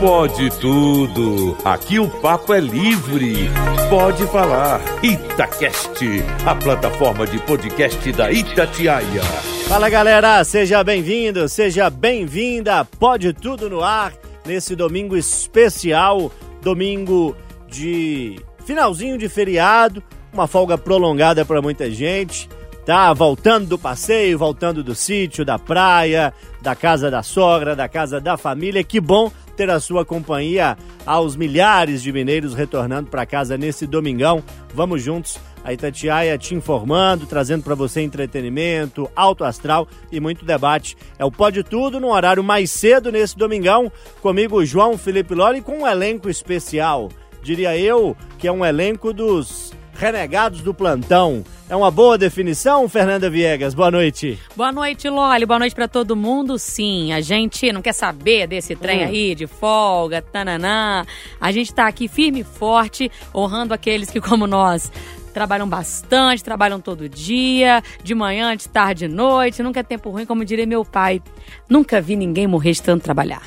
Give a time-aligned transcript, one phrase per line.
[0.00, 1.58] Pode tudo.
[1.62, 3.50] Aqui o papo é livre.
[3.90, 4.80] Pode falar.
[5.04, 6.02] Itacast,
[6.46, 9.22] a plataforma de podcast da Itatiaia.
[9.68, 12.82] Fala galera, seja bem-vindo, seja bem-vinda.
[12.98, 14.14] Pode tudo no ar
[14.46, 16.32] nesse domingo especial,
[16.62, 17.36] domingo
[17.68, 22.48] de finalzinho de feriado, uma folga prolongada para muita gente.
[22.86, 26.32] Tá voltando do passeio, voltando do sítio, da praia,
[26.62, 28.82] da casa da sogra, da casa da família.
[28.82, 29.30] Que bom
[29.60, 30.74] ter a sua companhia
[31.04, 34.42] aos milhares de mineiros retornando para casa nesse domingão.
[34.72, 40.96] Vamos juntos, a Itatiaia te informando, trazendo para você entretenimento, alto astral e muito debate.
[41.18, 43.92] É o Pode Tudo no horário mais cedo nesse domingão,
[44.22, 47.10] comigo João Felipe Loli com um elenco especial.
[47.42, 51.44] Diria eu que é um elenco dos renegados do plantão.
[51.68, 53.74] É uma boa definição, Fernanda Viegas?
[53.74, 54.38] Boa noite.
[54.56, 55.44] Boa noite, Loli.
[55.44, 56.58] Boa noite para todo mundo.
[56.58, 59.08] Sim, a gente não quer saber desse trem hum.
[59.08, 61.04] aí de folga, tananã.
[61.38, 64.90] A gente tá aqui firme e forte, honrando aqueles que, como nós,
[65.34, 69.62] trabalham bastante, trabalham todo dia, de manhã, de tarde, de noite.
[69.62, 71.22] Nunca é tempo ruim, como diria meu pai.
[71.68, 73.42] Nunca vi ninguém morrer de tanto trabalhar.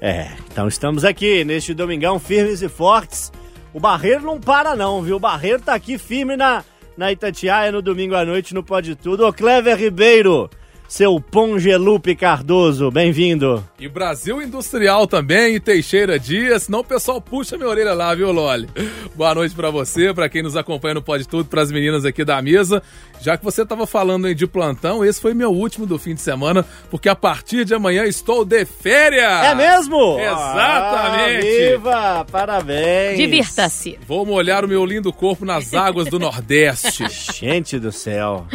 [0.00, 3.32] É, então estamos aqui neste domingão firmes e fortes.
[3.78, 5.14] O Barreiro não para não, viu?
[5.14, 6.64] O Barreiro tá aqui firme na
[6.96, 9.24] na Itatiaia no domingo à noite no Pode Tudo.
[9.24, 10.50] Ô Clever Ribeiro,
[10.88, 13.64] seu Pongelupe Cardoso, bem-vindo.
[13.78, 18.32] E Brasil Industrial também, e Teixeira Dias, senão o pessoal puxa minha orelha lá, viu,
[18.32, 18.68] Loli?
[19.14, 22.24] Boa noite para você, para quem nos acompanha no Pode Tudo, para as meninas aqui
[22.24, 22.82] da mesa.
[23.20, 26.20] Já que você estava falando aí de plantão, esse foi meu último do fim de
[26.20, 29.44] semana, porque a partir de amanhã estou de férias!
[29.44, 30.18] É mesmo?
[30.18, 31.46] Exatamente!
[31.46, 32.26] Ah, viva!
[32.30, 33.16] Parabéns!
[33.16, 33.98] Divirta-se!
[34.06, 37.04] Vou molhar o meu lindo corpo nas águas do Nordeste.
[37.34, 38.46] Gente do céu!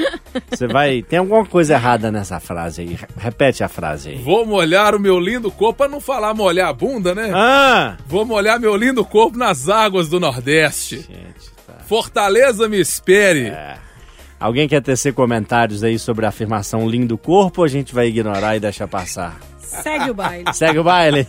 [0.50, 1.02] Você vai.
[1.02, 2.98] Tem alguma coisa errada nessa frase aí.
[3.18, 4.18] Repete a frase aí.
[4.18, 7.32] Vou molhar o meu lindo corpo, para não falar molhar a bunda, né?
[7.34, 7.98] Ah!
[8.08, 10.98] Vou molhar meu lindo corpo nas águas do Nordeste.
[10.98, 11.74] Gente, tá.
[11.86, 13.48] Fortaleza me espere.
[13.48, 13.78] É.
[14.44, 18.58] Alguém quer tecer comentários aí sobre a afirmação lindo corpo ou a gente vai ignorar
[18.58, 19.40] e deixar passar?
[19.58, 20.44] Segue o baile.
[20.54, 21.26] Segue o baile.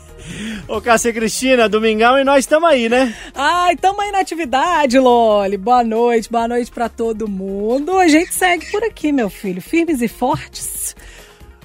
[0.67, 3.15] Ô, Cássia Cristina, domingão e nós estamos aí, né?
[3.33, 5.57] Ai, estamos aí na atividade, Loli.
[5.57, 7.97] Boa noite, boa noite para todo mundo.
[7.97, 10.97] A gente segue por aqui, meu filho, firmes e fortes.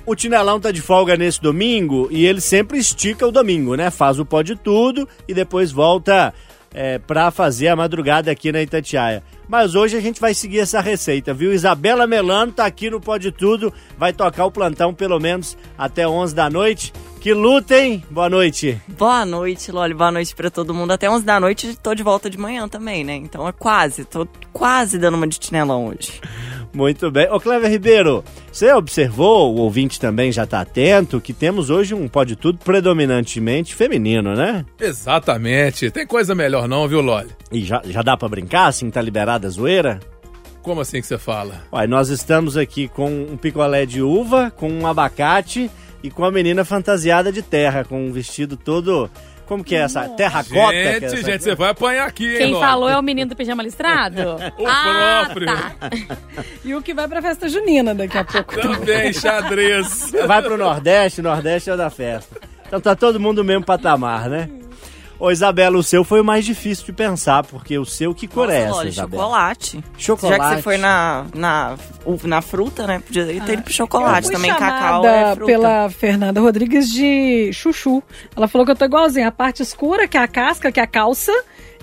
[0.05, 3.89] O Tinelão tá de folga nesse domingo e ele sempre estica o domingo, né?
[3.89, 6.31] Faz o pó de tudo e depois volta
[6.71, 9.23] é, para fazer a madrugada aqui na Itatiaia.
[9.49, 11.51] Mas hoje a gente vai seguir essa receita, viu?
[11.51, 16.35] Isabela Melano tá aqui no Pode Tudo, vai tocar o plantão pelo menos até 11
[16.35, 16.93] da noite.
[17.19, 18.03] Que lutem!
[18.11, 18.79] Boa noite.
[18.87, 19.95] Boa noite, Loli.
[19.95, 20.91] Boa noite para todo mundo.
[20.91, 23.15] Até 11 da noite tô de volta de manhã também, né?
[23.15, 26.21] Então é quase, tô quase dando uma de tinelão hoje.
[26.73, 27.27] Muito bem.
[27.31, 32.07] Ô, Clever Ribeiro, você observou, o ouvinte também já está atento, que temos hoje um
[32.07, 34.65] pode tudo predominantemente feminino, né?
[34.79, 35.89] Exatamente.
[35.91, 37.29] Tem coisa melhor não, viu, Loli?
[37.51, 39.99] E já, já dá para brincar, assim, tá liberada a zoeira?
[40.61, 41.63] Como assim que você fala?
[41.71, 45.71] Olha, nós estamos aqui com um picolé de uva, com um abacate
[46.03, 49.09] e com a menina fantasiada de terra, com um vestido todo
[49.49, 50.07] como que é essa?
[50.09, 50.71] Terracota?
[50.71, 51.23] Gente, é essa?
[51.23, 54.21] gente, você vai apanhar aqui, hein, Quem falou é o menino do pijama listrado?
[54.59, 55.47] o ah, próprio.
[55.47, 55.75] Tá.
[56.63, 58.61] E o que vai pra festa junina daqui a pouco.
[58.61, 60.11] Também, xadrez.
[60.27, 62.37] Vai pro Nordeste, Nordeste é o da festa.
[62.67, 64.47] Então tá todo mundo no mesmo patamar, né?
[65.19, 68.47] Ô, Isabela, o seu foi o mais difícil de pensar, porque o seu, que cor
[68.47, 69.23] Nossa, é essa, Loli, Isabela?
[69.23, 69.83] chocolate.
[69.97, 70.37] Chocolate.
[70.37, 71.75] Já que você foi na, na,
[72.23, 72.99] na fruta, né?
[73.05, 74.49] Podia ter ido pro chocolate também.
[74.53, 75.45] Cacau é fruta.
[75.51, 78.01] pela Fernanda Rodrigues de chuchu.
[78.33, 79.27] Ela falou que eu tô igualzinha.
[79.27, 81.33] A parte escura, que é a casca, que é a calça,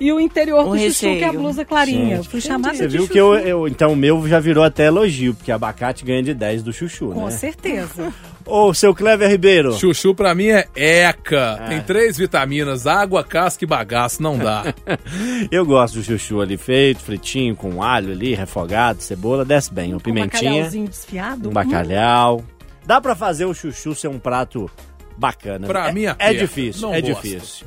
[0.00, 1.40] e o interior O do chuchu, que é a recheio.
[1.40, 2.16] blusa clarinha.
[2.16, 3.12] Gente, eu fui chamada Você de viu chuchu.
[3.12, 6.62] que eu, eu- Então o meu já virou até elogio, porque abacate ganha de 10
[6.62, 7.30] do chuchu, Com né?
[7.32, 8.10] certeza.
[8.46, 9.72] Ô, seu Clever Ribeiro.
[9.72, 11.64] Chuchu pra mim é ECA.
[11.68, 14.72] Tem três vitaminas, água, casca e bagaço, não dá.
[15.50, 19.92] Eu gosto do chuchu ali feito, fritinho, com alho ali, refogado, cebola, desce bem.
[19.92, 21.48] Um Um pimentinha, bacalhauzinho desfiado.
[21.48, 22.44] um bacalhau.
[22.86, 24.70] Dá pra fazer o chuchu ser um prato
[25.16, 25.66] bacana.
[25.66, 26.34] Pra é, mim, é aperta.
[26.38, 27.22] difícil, Não é gosto.
[27.22, 27.66] difícil.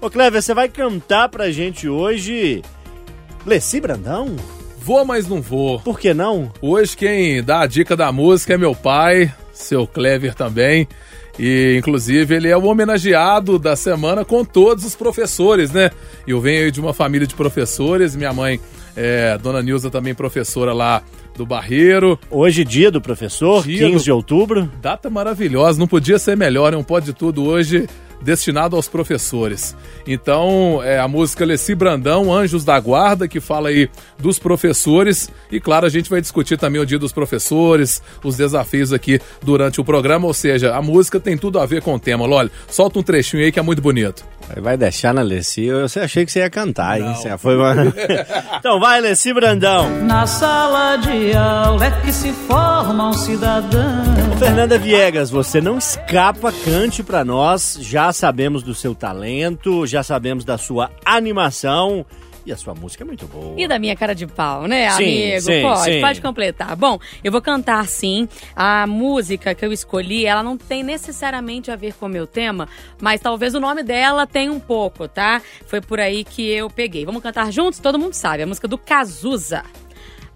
[0.00, 2.62] Ô, Clever, você vai cantar pra gente hoje
[3.44, 4.36] Leci Brandão?
[4.78, 5.80] Vou, mas não vou.
[5.80, 6.52] Por que não?
[6.60, 9.32] Hoje quem dá a dica da música é meu pai,
[9.62, 10.86] seu Clever também.
[11.38, 15.90] E, inclusive, ele é o homenageado da semana com todos os professores, né?
[16.26, 18.14] Eu venho de uma família de professores.
[18.14, 18.60] Minha mãe,
[18.94, 21.02] é, Dona Nilza, também professora lá
[21.34, 22.18] do Barreiro.
[22.30, 24.70] Hoje, dia do professor, Dia 15 do- de outubro.
[24.82, 27.88] Data maravilhosa, não podia ser melhor, é um pode de tudo hoje
[28.22, 29.76] destinado aos professores.
[30.06, 35.30] Então, é a música Leci Brandão, Anjos da Guarda, que fala aí dos professores.
[35.50, 39.80] E claro, a gente vai discutir também o dia dos professores, os desafios aqui durante
[39.80, 40.26] o programa.
[40.26, 42.26] Ou seja, a música tem tudo a ver com o tema.
[42.26, 44.24] Loli, solta um trechinho aí que é muito bonito.
[44.60, 45.64] Vai deixar na Leci.
[45.64, 47.14] Eu achei que você ia cantar, hein?
[47.14, 47.54] Você foi...
[48.58, 49.88] então vai, Leci Brandão.
[50.02, 54.04] Na sala de aula é que se forma um cidadão.
[54.38, 57.78] Fernanda Viegas, você não escapa, cante pra nós.
[57.80, 62.04] Já sabemos do seu talento, já sabemos da sua animação.
[62.44, 63.54] E a sua música é muito boa.
[63.56, 65.40] E da minha cara de pau, né, Sim, amigo?
[65.42, 66.00] sim, pode, sim.
[66.00, 66.74] pode completar.
[66.76, 68.28] Bom, eu vou cantar sim.
[68.56, 72.68] A música que eu escolhi, ela não tem necessariamente a ver com o meu tema,
[73.00, 75.40] mas talvez o nome dela tenha um pouco, tá?
[75.66, 77.04] Foi por aí que eu peguei.
[77.04, 77.78] Vamos cantar juntos?
[77.78, 78.42] Todo mundo sabe.
[78.42, 79.62] A música do Cazuza.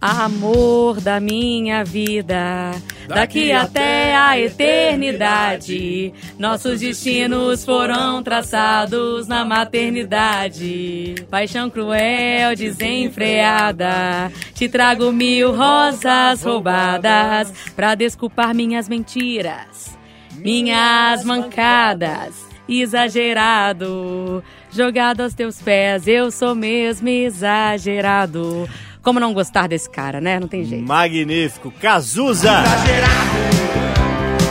[0.00, 2.72] Amor da minha vida,
[3.08, 11.14] daqui até a eternidade, nossos destinos foram traçados na maternidade.
[11.30, 19.98] Paixão cruel, desenfreada, te trago mil rosas roubadas pra desculpar minhas mentiras,
[20.36, 22.44] minhas mancadas.
[22.68, 24.42] Exagerado,
[24.72, 28.68] jogado aos teus pés, eu sou mesmo exagerado.
[29.06, 30.40] Como não gostar desse cara, né?
[30.40, 30.84] Não tem jeito.
[30.84, 31.70] Magnífico.
[31.80, 32.64] Cazuza.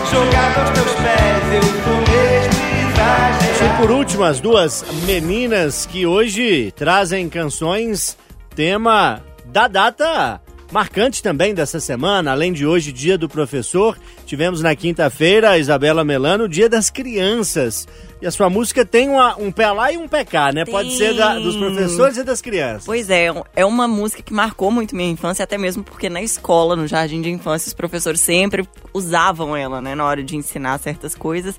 [0.10, 2.56] Jogado aos teus pés, eu mesmo
[2.88, 3.66] exagerado.
[3.66, 8.18] E por último, as duas meninas que hoje trazem canções
[8.56, 10.40] tema da data
[10.80, 12.32] marcante também dessa semana.
[12.32, 17.88] Além de hoje, dia do professor, tivemos na quinta-feira a Isabela Melano, dia das crianças.
[18.22, 20.66] E a sua música tem uma- um pé lá e um pé cá, né?
[20.66, 22.84] Pode ser da- dos professores e das crianças.
[22.86, 26.76] Pois é, é uma música que marcou muito minha infância, até mesmo porque na escola,
[26.76, 31.16] no jardim de infância, os professores sempre usavam ela, né, na hora de ensinar certas
[31.16, 31.56] coisas,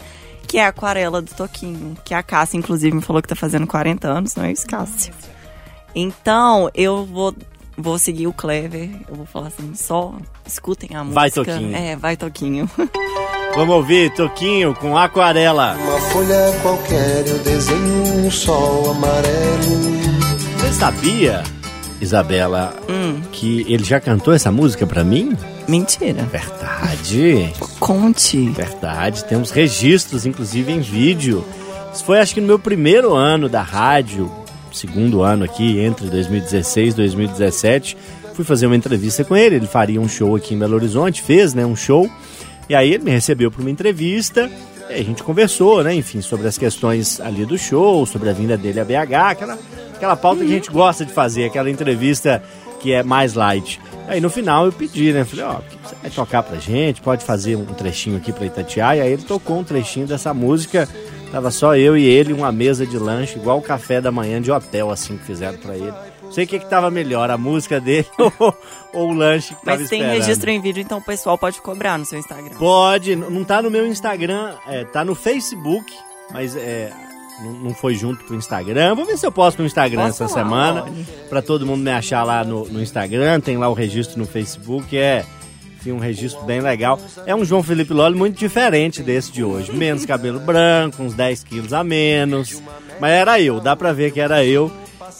[0.47, 3.67] que é a aquarela do Toquinho, que a Cássia, inclusive, me falou que tá fazendo
[3.67, 5.11] 40 anos, não é isso, Cássia?
[5.95, 7.35] Então, eu vou,
[7.77, 10.15] vou seguir o Clever, eu vou falar assim, só
[10.47, 11.15] escutem a música.
[11.21, 11.77] Vai, Toquinho.
[11.77, 12.71] É, vai, Toquinho.
[13.55, 15.77] Vamos ouvir Toquinho com Aquarela.
[15.77, 19.97] Uma folha qualquer eu desenho um sol amarelo.
[20.59, 21.43] Você sabia,
[22.01, 23.23] Isabela, Hum.
[23.33, 25.35] que ele já cantou essa música pra mim?
[25.67, 26.23] Mentira.
[26.25, 27.51] Verdade.
[27.81, 28.49] Conte.
[28.51, 31.43] Verdade, temos registros, inclusive em vídeo.
[31.95, 34.31] Isso foi acho que no meu primeiro ano da rádio,
[34.77, 37.97] segundo ano aqui, entre 2016 e 2017.
[38.35, 41.55] Fui fazer uma entrevista com ele, ele faria um show aqui em Belo Horizonte, fez,
[41.55, 42.09] né, um show.
[42.69, 44.51] E aí ele me recebeu para uma entrevista,
[44.89, 48.79] a gente conversou, né, enfim, sobre as questões ali do show, sobre a vinda dele
[48.81, 49.59] a BH, aquela,
[49.95, 52.43] aquela pauta que a gente gosta de fazer, aquela entrevista
[52.81, 53.81] que é mais light.
[54.09, 55.25] Aí no final eu pedi, né?
[55.25, 57.01] Falei, ó, o que você vai tocar pra gente?
[57.01, 59.03] Pode fazer um trechinho aqui pra Itatiaia.
[59.03, 60.89] Aí ele tocou um trechinho dessa música.
[61.37, 64.51] Tava só eu e ele, uma mesa de lanche, igual o café da manhã de
[64.51, 65.93] hotel, assim, que fizeram pra ele.
[66.23, 68.55] Não sei o que que tava melhor, a música dele ou,
[68.95, 70.19] ou o lanche que tava Mas tem esperando.
[70.19, 72.57] registro em vídeo, então o pessoal pode cobrar no seu Instagram.
[72.57, 75.93] Pode, não tá no meu Instagram, é, tá no Facebook,
[76.33, 76.91] mas é,
[77.43, 78.95] não, foi junto pro Instagram.
[78.95, 80.87] Vou ver se eu posto no Instagram Posta essa semana,
[81.29, 83.41] pra todo mundo me achar lá no, no Instagram.
[83.41, 85.27] Tem lá o registro no Facebook, é
[85.93, 87.01] um registro bem legal.
[87.27, 89.73] É um João Felipe Loli muito diferente desse de hoje.
[89.73, 92.63] Menos cabelo branco, uns 10 quilos a menos.
[93.01, 94.71] Mas era eu, dá pra ver que era eu.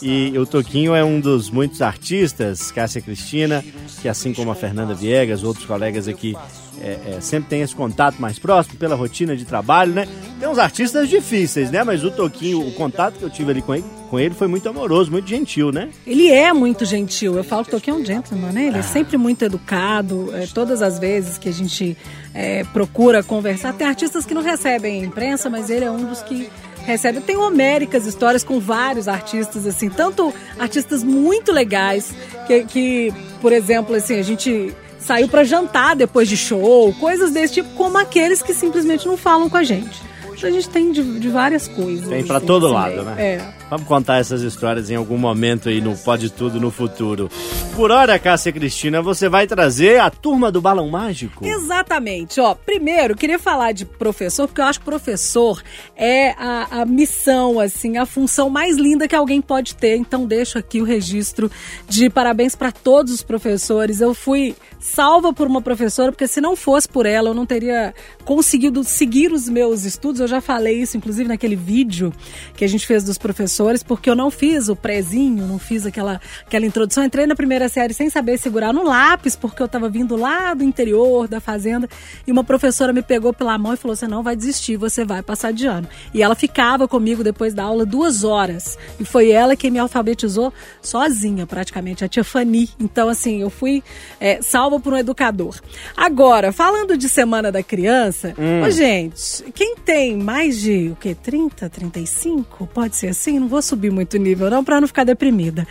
[0.01, 3.63] E o Toquinho é um dos muitos artistas, Cássia Cristina,
[4.01, 6.35] que assim como a Fernanda Viegas, outros colegas aqui,
[6.81, 10.07] é, é, sempre tem esse contato mais próximo pela rotina de trabalho, né?
[10.39, 11.83] Tem uns artistas difíceis, né?
[11.83, 14.67] Mas o Toquinho, o contato que eu tive ali com ele, com ele foi muito
[14.69, 15.89] amoroso, muito gentil, né?
[16.05, 17.35] Ele é muito gentil.
[17.35, 18.67] Eu falo que o Toquinho é um gentleman, né?
[18.67, 20.29] Ele é sempre muito educado.
[20.33, 21.97] é, todas as vezes que a gente
[22.33, 26.49] é, procura conversar, tem artistas que não recebem imprensa, mas ele é um dos que
[26.85, 27.19] recebe.
[27.19, 32.13] Tenho homéricas histórias com vários artistas, assim, tanto artistas muito legais,
[32.45, 34.73] que, que por exemplo, assim, a gente
[35.07, 39.49] saiu pra jantar depois de show, coisas desse tipo, como aqueles que simplesmente não falam
[39.49, 40.01] com a gente.
[40.33, 42.07] Então a gente tem de, de várias coisas.
[42.07, 43.03] Tem pra assim, todo nesse lado, meio.
[43.05, 43.15] né?
[43.17, 43.56] É.
[43.69, 47.29] Vamos contar essas histórias em algum momento aí no Pode Tudo no futuro.
[47.75, 51.45] Por hora, Cássia Cristina, você vai trazer a turma do Balão Mágico.
[51.45, 52.39] Exatamente.
[52.39, 55.61] Ó, primeiro, queria falar de professor, porque eu acho que professor
[55.97, 59.97] é a, a missão, assim, a função mais linda que alguém pode ter.
[59.97, 61.51] Então, deixo aqui o registro
[61.89, 63.99] de parabéns para todos os professores.
[63.99, 67.93] Eu fui salva por uma professora, porque se não fosse por ela, eu não teria
[68.23, 70.21] conseguido seguir os meus estudos.
[70.21, 72.13] Eu já falei isso, inclusive, naquele vídeo
[72.55, 75.85] que a gente fez dos professores professores, porque eu não fiz o prézinho, não fiz
[75.85, 77.03] aquela, aquela introdução.
[77.03, 80.63] Entrei na primeira série sem saber segurar no lápis, porque eu estava vindo lá do
[80.63, 81.89] interior da fazenda,
[82.25, 85.23] e uma professora me pegou pela mão e falou: você não vai desistir, você vai
[85.23, 85.87] passar de ano.
[86.13, 88.77] E ela ficava comigo depois da aula duas horas.
[88.99, 92.69] E foi ela quem me alfabetizou sozinha, praticamente, a tia Fani.
[92.79, 93.83] Então, assim, eu fui
[94.19, 95.55] é, salva por um educador.
[95.95, 98.35] Agora, falando de Semana da Criança,
[98.65, 101.15] ô, gente, quem tem mais de o quê?
[101.15, 102.67] 30, 35?
[102.67, 103.39] Pode ser assim?
[103.39, 105.67] Não vou subir muito nível, não, pra não ficar deprimida.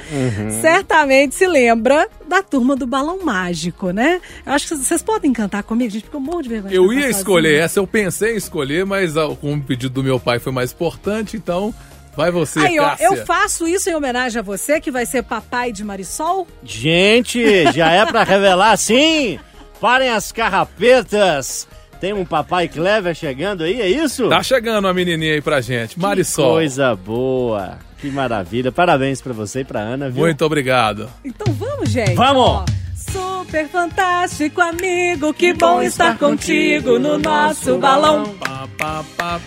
[0.61, 4.21] Certamente se lembra da turma do balão mágico, né?
[4.45, 6.75] Eu acho que vocês podem cantar comigo, gente, porque eu morro de vergonha.
[6.75, 7.65] Eu ia escolher sozinha.
[7.65, 11.37] essa, eu pensei em escolher, mas como o pedido do meu pai foi mais importante,
[11.37, 11.75] então
[12.17, 15.71] vai você, Aí, ó, eu faço isso em homenagem a você, que vai ser papai
[15.71, 16.49] de Marisol.
[16.65, 19.39] Gente, já é pra revelar sim?
[19.81, 21.69] Parem as carrapetas.
[22.01, 24.29] Tem um papai Clever chegando aí, é isso?
[24.29, 26.53] Tá chegando uma menininha aí pra gente, Que Marisol.
[26.53, 27.79] coisa boa.
[27.99, 28.71] Que maravilha.
[28.71, 30.21] Parabéns pra você e pra Ana, viu?
[30.25, 31.09] Muito obrigado.
[31.25, 32.15] Então vamos, gente.
[32.15, 32.65] Vamos!
[32.95, 38.35] Super fantástico amigo, que bom estar contigo no nosso balão.
[38.39, 39.41] Pá, pá, pá.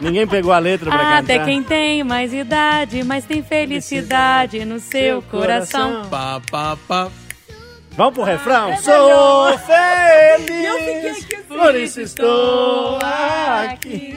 [0.00, 1.18] Ninguém pegou a letra pra cantar.
[1.18, 6.06] Até quem tem mais idade, mas tem felicidade no seu coração.
[6.10, 7.08] Pá, pá, pá.
[7.96, 8.70] Vamos pro refrão?
[8.70, 14.16] é Sou feliz, Eu fiquei aqui assim, por isso estou aqui.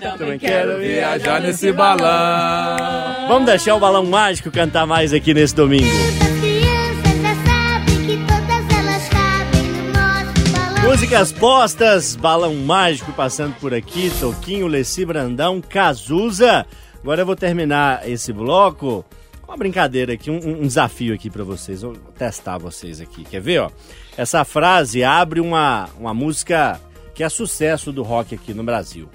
[0.00, 3.28] Também quero Viajar nesse balão.
[3.28, 5.86] Vamos deixar o Balão Mágico cantar mais aqui nesse domingo.
[5.86, 10.90] As crianças já sabem que todas elas cabem no nosso balão.
[10.90, 16.66] Músicas postas, Balão Mágico passando por aqui, Toquinho, Leci Brandão, Cazuza.
[17.00, 19.04] Agora eu vou terminar esse bloco
[19.52, 21.82] uma brincadeira aqui, um, um desafio aqui pra vocês.
[21.82, 23.22] Vou testar vocês aqui.
[23.24, 23.70] Quer ver, ó?
[24.16, 26.80] Essa frase abre uma, uma música
[27.14, 29.08] que é sucesso do rock aqui no Brasil.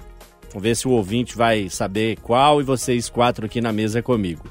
[0.50, 4.44] Vamos ver se o ouvinte vai saber qual e vocês quatro aqui na mesa comigo.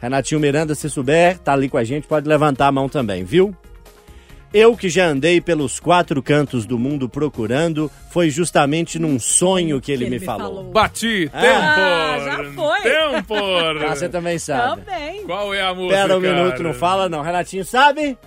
[0.00, 3.56] Renatinho Miranda, se souber, tá ali com a gente, pode levantar a mão também, viu?
[4.54, 9.90] Eu que já andei pelos quatro cantos do mundo procurando, foi justamente num sonho que
[9.90, 10.64] ele, me, falou.
[10.64, 11.36] Bati, tempo!
[11.40, 12.80] Ah, já foi.
[12.82, 13.34] Tempo!
[13.88, 14.82] Ah, você também sabe.
[14.82, 15.24] Também.
[15.24, 15.94] Qual é a música?
[15.94, 17.22] Espera um minuto, não fala não.
[17.22, 18.18] Renatinho, sabe?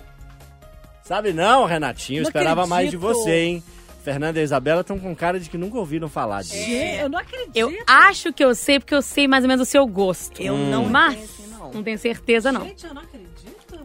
[1.04, 2.22] Sabe não, Renatinho?
[2.22, 3.18] Não Esperava mais de acredito.
[3.22, 3.62] você, hein?
[4.02, 6.56] Fernanda e Isabela estão com cara de que nunca ouviram falar disso.
[6.56, 7.50] Gente, eu não acredito.
[7.56, 10.40] Eu acho que eu sei, porque eu sei mais ou menos o seu gosto.
[10.42, 10.70] Eu Hum.
[10.70, 11.72] não Mas conheço, não.
[11.72, 12.64] não tenho certeza, não.
[12.64, 13.35] Gente, eu não acredito.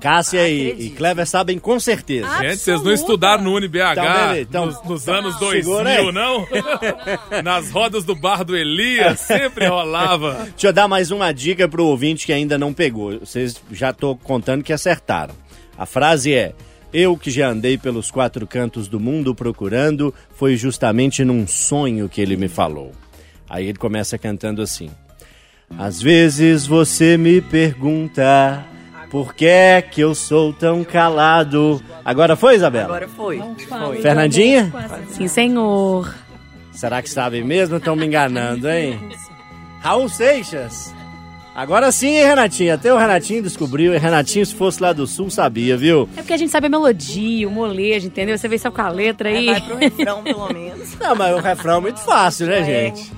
[0.02, 0.96] Cássia e, e Acredito.
[0.98, 2.28] Clever sabem com certeza.
[2.40, 6.12] Gente, vocês não estudaram no UniBH Então, beleza, então- nos, nos anos Segura 2000, aí.
[6.12, 6.48] não?
[7.44, 10.48] Nas rodas do bar do Elias, sempre rolava.
[10.52, 13.20] Deixa eu dar mais uma dica pro ouvinte que ainda não pegou.
[13.20, 15.36] Vocês já tô contando que acertaram.
[15.78, 16.54] A frase é:
[16.92, 22.20] Eu que já andei pelos quatro cantos do mundo procurando, foi justamente num sonho que
[22.20, 22.92] ele me falou.
[23.50, 24.90] Aí ele começa cantando assim:
[25.78, 28.66] Às vezes você me pergunta
[29.12, 31.84] por que é que eu sou tão calado.
[32.04, 32.86] Agora foi, Isabela?
[32.86, 33.44] Agora foi.
[33.68, 34.02] foi.
[34.02, 34.74] Fernandinha?
[35.10, 36.16] Sim, senhor.
[36.72, 37.76] Será que sabem mesmo?
[37.76, 38.98] Estão me enganando, hein?
[39.82, 40.96] Raul Seixas.
[41.54, 42.74] Agora sim, hein, Renatinho?
[42.74, 43.94] Até o Renatinho descobriu.
[43.94, 46.08] E Renatinho, se fosse lá do sul, sabia, viu?
[46.16, 48.38] É porque a gente sabe a melodia, o molejo, entendeu?
[48.38, 49.50] Você vê só com a letra aí.
[49.50, 50.96] É, vai pro refrão, pelo menos.
[51.00, 53.12] Não, mas o refrão é muito fácil, né, gente?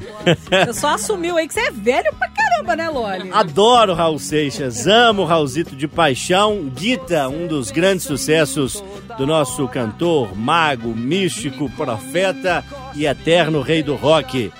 [0.65, 3.29] Você só assumiu aí que você é velho pra caramba, né, Loli?
[3.31, 6.71] Adoro Raul Seixas, amo o Raulzito de paixão.
[6.75, 8.83] Guita, um dos grandes sucessos
[9.15, 14.51] do nosso cantor, mago, místico, profeta e eterno rei do rock.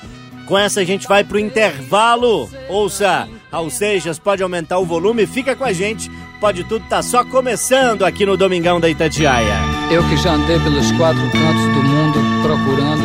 [0.46, 2.50] Com essa a gente vai pro intervalo.
[2.70, 6.10] Ouça, Raul Seixas, pode aumentar o volume, fica com a gente.
[6.40, 9.54] Pode tudo, tá só começando aqui no Domingão da Itatiaia.
[9.92, 13.04] Eu que já andei pelos quatro cantos do mundo procurando,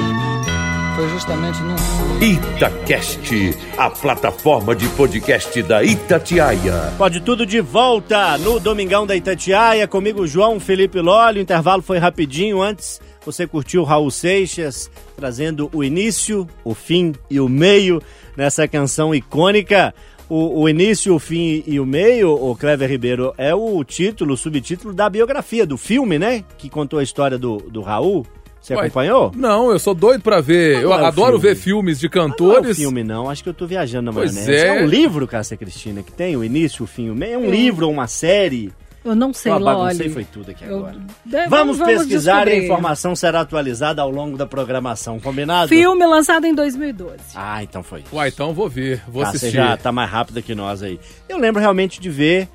[0.97, 2.23] foi justamente sonho.
[2.23, 6.95] Itacast, a plataforma de podcast da Itatiaia.
[6.97, 11.41] Pode tudo de volta no Domingão da Itatiaia, comigo João Felipe Lólio.
[11.41, 12.63] O intervalo foi rapidinho.
[12.63, 18.01] Antes, você curtiu Raul Seixas, trazendo o início, o fim e o meio
[18.35, 19.95] nessa canção icônica.
[20.29, 24.37] O, o início, o fim e o meio, o Clever Ribeiro, é o título, o
[24.37, 26.45] subtítulo da biografia, do filme, né?
[26.59, 28.27] Que contou a história do, do Raul.
[28.61, 29.33] Você Ué, acompanhou?
[29.35, 30.83] Não, eu sou doido pra ver.
[30.83, 31.55] Eu é adoro filme.
[31.55, 32.77] ver filmes de Não é cantores.
[32.77, 33.31] filme, não.
[33.31, 34.67] Acho que eu tô viajando na Pois maionese.
[34.67, 34.83] é.
[34.83, 37.35] um livro, Cássia Cristina, que tem o início, o fim e o meio.
[37.35, 38.71] É um livro ou uma série.
[39.05, 40.97] Eu não sei, Eu baguncei foi tudo aqui Eu- agora.
[41.25, 45.69] De- Vamos, pesquisar e a informação será atualizada ao longo da programação, combinado?
[45.69, 47.17] Filme lançado em 2012.
[47.35, 48.03] Ah, então foi.
[48.13, 49.57] Uai, então vou ver, vou você assistir.
[49.57, 50.99] já tá mais rápido que nós aí.
[51.29, 52.49] Eu lembro realmente de ver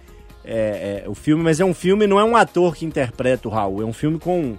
[0.45, 3.51] é, é, o filme, mas é um filme, não é um ator que interpreta o
[3.51, 4.57] Raul, é um filme com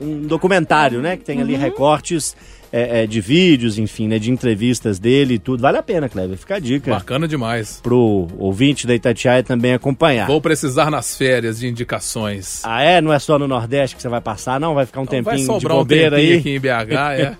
[0.00, 1.16] um documentário, né?
[1.18, 2.34] Que tem ali recortes.
[2.76, 4.18] É, é, de vídeos, enfim, né?
[4.18, 5.62] De entrevistas dele e tudo.
[5.62, 6.36] Vale a pena, Kleber.
[6.36, 6.90] Fica a dica.
[6.90, 7.80] Bacana demais.
[7.82, 10.26] Pro ouvinte da Itatiaia também acompanhar.
[10.26, 12.60] Vou precisar nas férias de indicações.
[12.64, 13.00] Ah, é?
[13.00, 14.74] Não é só no Nordeste que você vai passar, não?
[14.74, 16.38] Vai ficar um Então tempinho vai de sobrar um bobeira tempinho aí?
[16.38, 17.36] aqui em BH, é.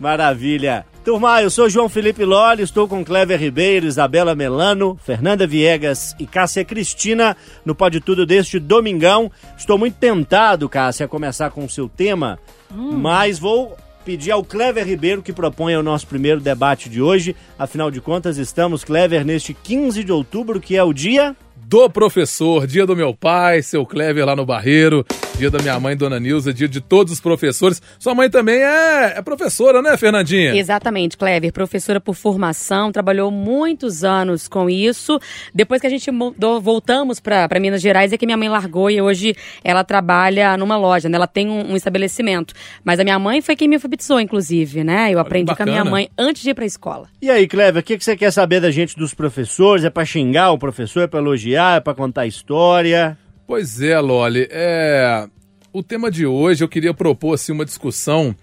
[0.00, 0.84] Maravilha.
[1.04, 6.26] Turma, eu sou João Felipe Loli, estou com Clever Ribeiro, Isabela Melano, Fernanda Viegas e
[6.26, 9.30] Cássia Cristina no Pode Tudo deste domingão.
[9.56, 12.38] Estou muito tentado, Cássia, a começar com o seu tema,
[12.70, 17.34] mas vou pedir ao Clever Ribeiro que proponha o nosso primeiro debate de hoje.
[17.58, 21.34] Afinal de contas, estamos, Clever, neste 15 de outubro, que é o dia...
[21.66, 25.04] Do professor, dia do meu pai, seu Clever lá no Barreiro,
[25.38, 27.80] dia da minha mãe, Dona Nilza, dia de todos os professores.
[27.98, 30.54] Sua mãe também é, é professora, né, Fernandinha?
[30.54, 35.18] Exatamente, Clever, professora por formação, trabalhou muitos anos com isso.
[35.54, 39.00] Depois que a gente mudou, voltamos para Minas Gerais, é que minha mãe largou e
[39.00, 41.16] hoje ela trabalha numa loja, né?
[41.16, 42.54] Ela tem um, um estabelecimento.
[42.84, 45.10] Mas a minha mãe foi quem me alfabetizou, inclusive, né?
[45.12, 45.90] Eu aprendi com a minha bacana.
[45.90, 47.08] mãe antes de ir pra escola.
[47.22, 49.84] E aí, Clever, o que, que você quer saber da gente dos professores?
[49.84, 53.16] É pra xingar o professor, é pra elogiar, é pra contar história?
[53.46, 54.46] Pois é, Loli.
[54.50, 55.26] É...
[55.72, 58.34] O tema de hoje eu queria propor assim, uma discussão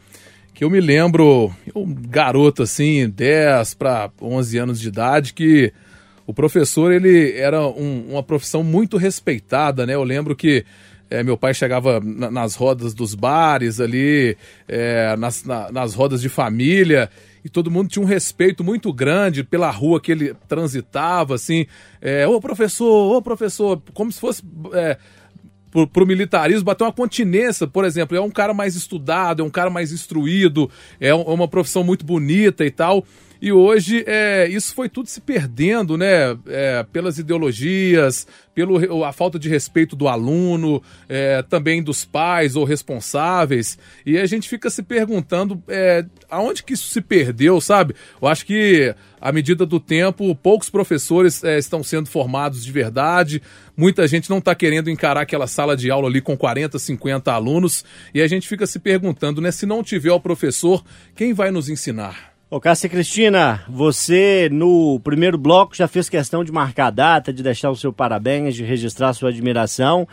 [0.53, 5.71] que eu me lembro, eu, um garoto assim, 10 para 11 anos de idade, que
[6.27, 9.95] o professor ele era um- uma profissão muito respeitada, né?
[9.95, 10.65] Eu lembro que
[11.09, 14.37] é, meu pai chegava na- nas rodas dos bares ali,
[14.67, 17.09] é, nas, na- nas rodas de família,
[17.43, 21.65] e todo mundo tinha um respeito muito grande pela rua que ele transitava, assim,
[22.01, 24.43] é, ô professor, ô professor, como se fosse
[24.73, 24.97] é,
[25.71, 29.49] pro, pro militarismo bater uma continência, por exemplo, é um cara mais estudado, é um
[29.49, 30.69] cara mais instruído,
[30.99, 33.05] é um- é uma profissão muito bonita e tal.
[33.41, 36.37] E hoje é, isso foi tudo se perdendo, né?
[36.47, 42.63] É, pelas ideologias, pelo a falta de respeito do aluno, é, também dos pais ou
[42.63, 43.79] responsáveis.
[44.05, 47.95] E a gente fica se perguntando é, aonde que isso se perdeu, sabe?
[48.21, 53.41] Eu acho que à medida do tempo, poucos professores é, estão sendo formados de verdade.
[53.75, 57.83] Muita gente não está querendo encarar aquela sala de aula ali com 40, 50 alunos.
[58.13, 59.49] E a gente fica se perguntando, né?
[59.49, 60.83] Se não tiver o professor,
[61.15, 62.30] quem vai nos ensinar?
[62.53, 67.41] Ô, Cássia Cristina, você no primeiro bloco já fez questão de marcar a data, de
[67.41, 70.05] deixar o seu parabéns, de registrar sua admiração.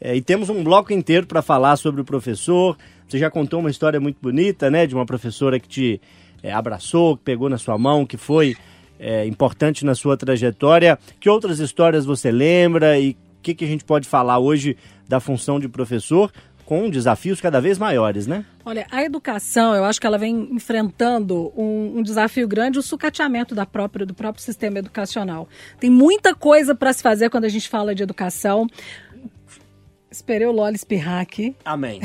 [0.00, 2.76] É, e temos um bloco inteiro para falar sobre o professor.
[3.06, 4.88] Você já contou uma história muito bonita, né?
[4.88, 6.00] De uma professora que te
[6.42, 8.56] é, abraçou, que pegou na sua mão, que foi
[8.98, 10.98] é, importante na sua trajetória.
[11.20, 14.76] Que outras histórias você lembra e o que, que a gente pode falar hoje
[15.08, 16.32] da função de professor
[16.64, 18.44] com desafios cada vez maiores, né?
[18.64, 23.54] Olha, a educação, eu acho que ela vem enfrentando um, um desafio grande, o sucateamento
[23.54, 25.48] da própria, do próprio sistema educacional.
[25.78, 28.66] Tem muita coisa para se fazer quando a gente fala de educação.
[30.10, 31.56] Esperei o Loli espirrar aqui.
[31.64, 32.00] Amém.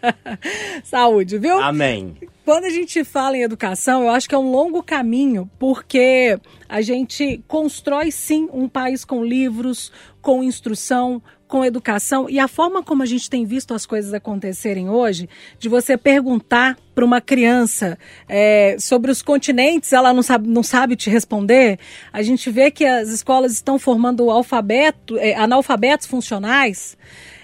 [0.84, 1.58] Saúde, viu?
[1.58, 2.14] Amém.
[2.44, 6.82] Quando a gente fala em educação, eu acho que é um longo caminho, porque a
[6.82, 9.90] gente constrói sim um país com livros,
[10.20, 14.88] com instrução, com educação e a forma como a gente tem visto as coisas acontecerem
[14.88, 20.62] hoje, de você perguntar para uma criança é, sobre os continentes, ela não sabe, não
[20.62, 21.78] sabe te responder.
[22.10, 26.96] A gente vê que as escolas estão formando alfabeto, é, analfabetos funcionais.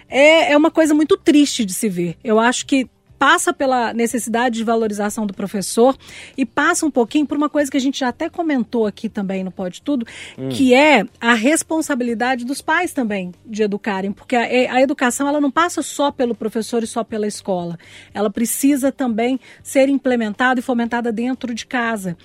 [0.08, 2.16] É, é uma coisa muito triste de se ver.
[2.24, 5.96] Eu acho que passa pela necessidade de valorização do professor
[6.36, 9.42] e passa um pouquinho por uma coisa que a gente já até comentou aqui também
[9.42, 10.06] no Pode Tudo,
[10.38, 10.48] Hum.
[10.50, 15.50] que é a responsabilidade dos pais também de educarem, porque a, a educação ela não
[15.50, 17.78] passa só pelo professor e só pela escola,
[18.14, 22.16] ela precisa também ser implementada e fomentada dentro de casa.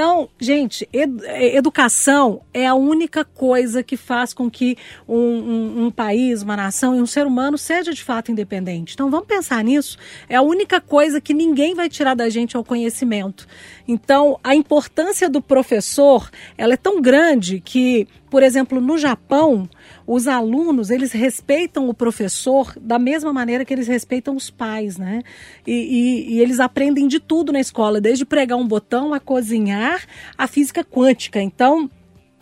[0.00, 4.74] Então, gente, ed- eh, educação é a única coisa que faz com que
[5.06, 8.94] um, um- um país, uma nação e um ser humano seja de fato independente.
[8.94, 9.98] Então, vamos pensar nisso.
[10.26, 13.46] É a única coisa que ninguém vai tirar da gente é o conhecimento.
[13.86, 19.68] Então, a importância do professor, ela é tão grande que, por exemplo, no Japão,
[20.06, 25.22] os alunos, eles respeitam o professor da mesma maneira que eles respeitam os pais, né?
[25.66, 30.04] E, e- e eles aprendem de tudo na escola, desde pregar um botão, a cozinhar,
[30.38, 31.42] a física quântica.
[31.42, 31.90] Então,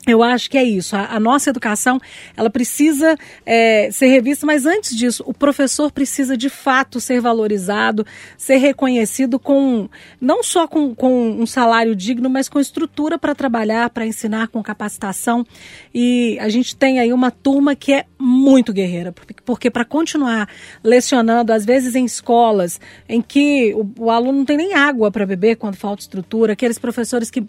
[0.08, 0.96] eu acho que é isso.
[0.96, 2.00] A, a nossa educação
[2.36, 8.06] ela precisa é, ser revista, mas antes disso, o professor precisa de fato ser valorizado,
[8.36, 9.88] ser reconhecido com
[10.20, 14.62] não só com, com um salário digno, mas com estrutura para trabalhar, para ensinar, com
[14.62, 15.46] capacitação.
[15.94, 20.48] E a gente tem aí uma turma que é muito guerreira, porque, para continuar
[20.82, 25.24] lecionando, às vezes em escolas em que o, o aluno não tem nem água para
[25.26, 27.46] beber quando falta estrutura, aqueles professores que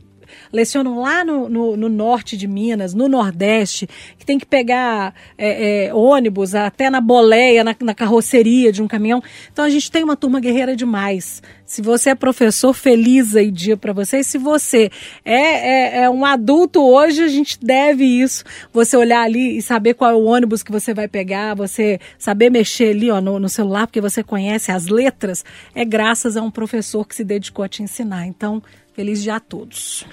[0.51, 3.87] lecionam lá no, no, no norte de Minas, no Nordeste,
[4.17, 8.87] que tem que pegar é, é, ônibus até na boleia, na, na carroceria de um
[8.87, 9.21] caminhão.
[9.51, 11.41] Então a gente tem uma turma guerreira demais.
[11.65, 14.19] Se você é professor, feliz aí dia para você.
[14.19, 14.89] E se você
[15.23, 18.43] é, é, é um adulto hoje, a gente deve isso.
[18.73, 22.49] Você olhar ali e saber qual é o ônibus que você vai pegar, você saber
[22.49, 26.49] mexer ali ó, no, no celular, porque você conhece as letras, é graças a um
[26.49, 28.25] professor que se dedicou a te ensinar.
[28.25, 28.63] Então,
[28.99, 30.05] feliz dia a todos.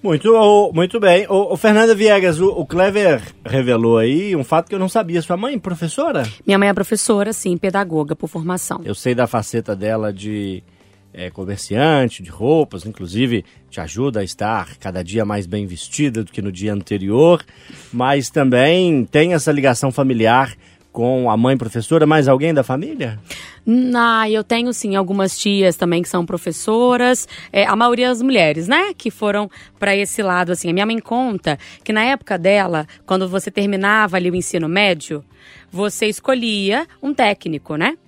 [0.00, 1.26] Muito, muito bem.
[1.28, 5.20] O, o Fernanda Viegas, o, o Clever revelou aí um fato que eu não sabia.
[5.20, 6.22] Sua mãe, professora?
[6.46, 8.80] Minha mãe é professora, sim, pedagoga por formação.
[8.84, 10.62] Eu sei da faceta dela de
[11.12, 16.30] é, comerciante, de roupas, inclusive te ajuda a estar cada dia mais bem vestida do
[16.30, 17.44] que no dia anterior,
[17.92, 20.54] mas também tem essa ligação familiar
[20.96, 23.18] com a mãe professora, mais alguém da família?
[23.94, 28.66] Ah, eu tenho sim algumas tias também que são professoras, é, a maioria das mulheres,
[28.66, 30.70] né, que foram para esse lado assim.
[30.70, 35.22] A minha mãe conta que na época dela, quando você terminava ali o ensino médio,
[35.70, 37.98] você escolhia um técnico, né?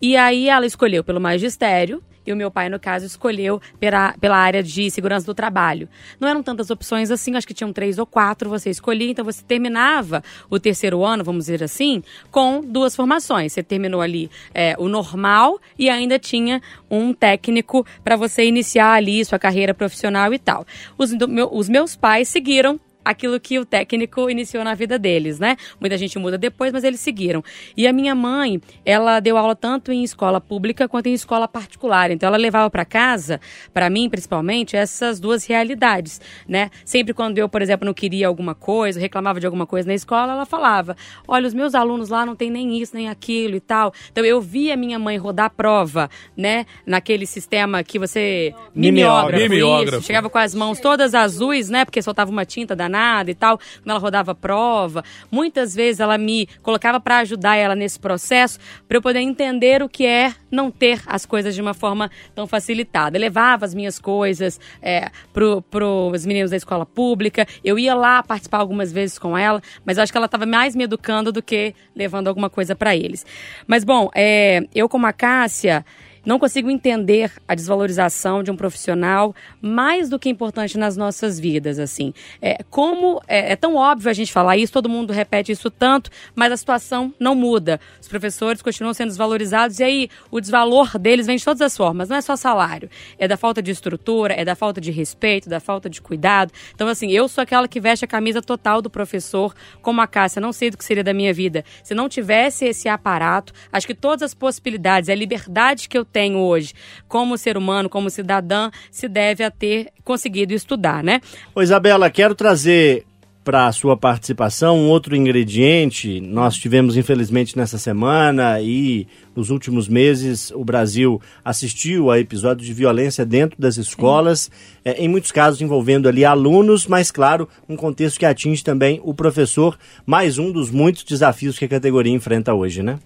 [0.00, 4.36] E aí ela escolheu pelo magistério e o meu pai, no caso, escolheu pela, pela
[4.36, 5.88] área de segurança do trabalho.
[6.18, 9.42] Não eram tantas opções assim, acho que tinham três ou quatro, você escolhia, então você
[9.42, 13.52] terminava o terceiro ano, vamos dizer assim, com duas formações.
[13.52, 19.24] Você terminou ali é, o normal e ainda tinha um técnico para você iniciar ali
[19.24, 20.66] sua carreira profissional e tal.
[20.98, 25.38] Os, do, meu, os meus pais seguiram aquilo que o técnico iniciou na vida deles,
[25.38, 25.56] né?
[25.80, 27.42] Muita gente muda depois, mas eles seguiram.
[27.76, 32.10] E a minha mãe, ela deu aula tanto em escola pública quanto em escola particular.
[32.10, 33.40] Então ela levava para casa,
[33.72, 36.70] para mim principalmente, essas duas realidades, né?
[36.84, 40.32] Sempre quando eu, por exemplo, não queria alguma coisa, reclamava de alguma coisa na escola,
[40.32, 43.92] ela falava: "Olha, os meus alunos lá não tem nem isso, nem aquilo e tal".
[44.10, 49.96] Então eu via minha mãe rodar a prova, né, naquele sistema que você mimeógrafo, Mimeógrafo.
[49.98, 53.58] isso, chegava com as mãos todas azuis, né, porque soltava uma tinta danada e tal,
[53.58, 55.04] quando ela rodava prova.
[55.30, 59.88] Muitas vezes ela me colocava para ajudar ela nesse processo, para eu poder entender o
[59.88, 63.16] que é não ter as coisas de uma forma tão facilitada.
[63.16, 68.22] Eu levava as minhas coisas é, para os meninos da escola pública, eu ia lá
[68.22, 71.42] participar algumas vezes com ela, mas eu acho que ela estava mais me educando do
[71.42, 73.24] que levando alguma coisa para eles.
[73.66, 75.84] Mas, bom, é, eu como a Cássia,
[76.24, 81.78] não consigo entender a desvalorização de um profissional mais do que importante nas nossas vidas,
[81.78, 82.12] assim.
[82.40, 86.10] É, como é, é tão óbvio a gente falar isso, todo mundo repete isso tanto,
[86.34, 87.80] mas a situação não muda.
[88.00, 92.08] Os professores continuam sendo desvalorizados e aí o desvalor deles vem de todas as formas,
[92.08, 92.90] não é só salário.
[93.18, 96.52] É da falta de estrutura, é da falta de respeito, da falta de cuidado.
[96.74, 100.40] Então, assim, eu sou aquela que veste a camisa total do professor, como a Cássia,
[100.40, 101.64] não sei do que seria da minha vida.
[101.82, 106.19] Se não tivesse esse aparato, acho que todas as possibilidades, a liberdade que eu tenho
[106.28, 106.74] hoje
[107.08, 111.20] como ser humano, como cidadã, se deve a ter conseguido estudar, né?
[111.54, 113.06] Ô Isabela, quero trazer
[113.42, 116.20] para a sua participação um outro ingrediente.
[116.20, 122.74] Nós tivemos, infelizmente, nessa semana e nos últimos meses, o Brasil assistiu a episódios de
[122.74, 124.50] violência dentro das escolas,
[124.84, 129.14] eh, em muitos casos envolvendo ali alunos, mas, claro, um contexto que atinge também o
[129.14, 132.98] professor, mais um dos muitos desafios que a categoria enfrenta hoje, né?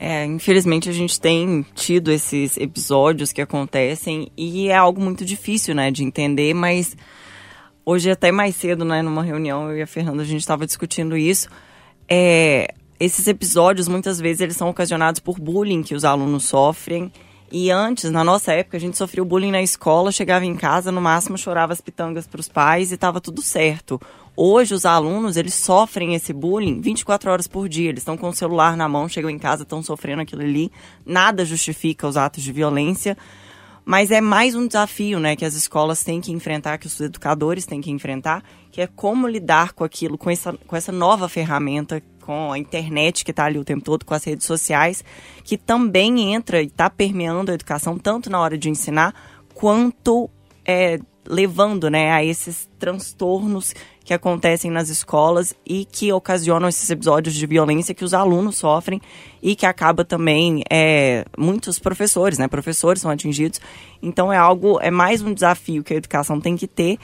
[0.00, 5.74] É, infelizmente a gente tem tido esses episódios que acontecem e é algo muito difícil,
[5.74, 6.96] né, de entender, mas
[7.84, 11.16] hoje até mais cedo, né, numa reunião, eu e a Fernanda, a gente estava discutindo
[11.16, 11.48] isso.
[12.08, 17.12] É, esses episódios, muitas vezes, eles são ocasionados por bullying que os alunos sofrem.
[17.50, 21.00] E antes, na nossa época, a gente sofreu bullying na escola, chegava em casa, no
[21.00, 24.00] máximo chorava as pitangas para os pais e estava tudo certo.
[24.40, 27.88] Hoje, os alunos, eles sofrem esse bullying 24 horas por dia.
[27.88, 30.70] Eles estão com o celular na mão, chegam em casa, estão sofrendo aquilo ali.
[31.04, 33.18] Nada justifica os atos de violência.
[33.84, 37.66] Mas é mais um desafio, né, que as escolas têm que enfrentar, que os educadores
[37.66, 42.00] têm que enfrentar, que é como lidar com aquilo, com essa, com essa nova ferramenta,
[42.20, 45.02] com a internet que está ali o tempo todo, com as redes sociais,
[45.42, 49.12] que também entra e está permeando a educação, tanto na hora de ensinar,
[49.52, 50.30] quanto
[50.64, 53.74] é, levando né, a esses transtornos
[54.08, 59.02] que acontecem nas escolas e que ocasionam esses episódios de violência que os alunos sofrem
[59.42, 62.48] e que acaba também é, muitos professores, né?
[62.48, 63.60] Professores são atingidos.
[64.02, 66.98] Então é algo, é mais um desafio que a educação tem que ter.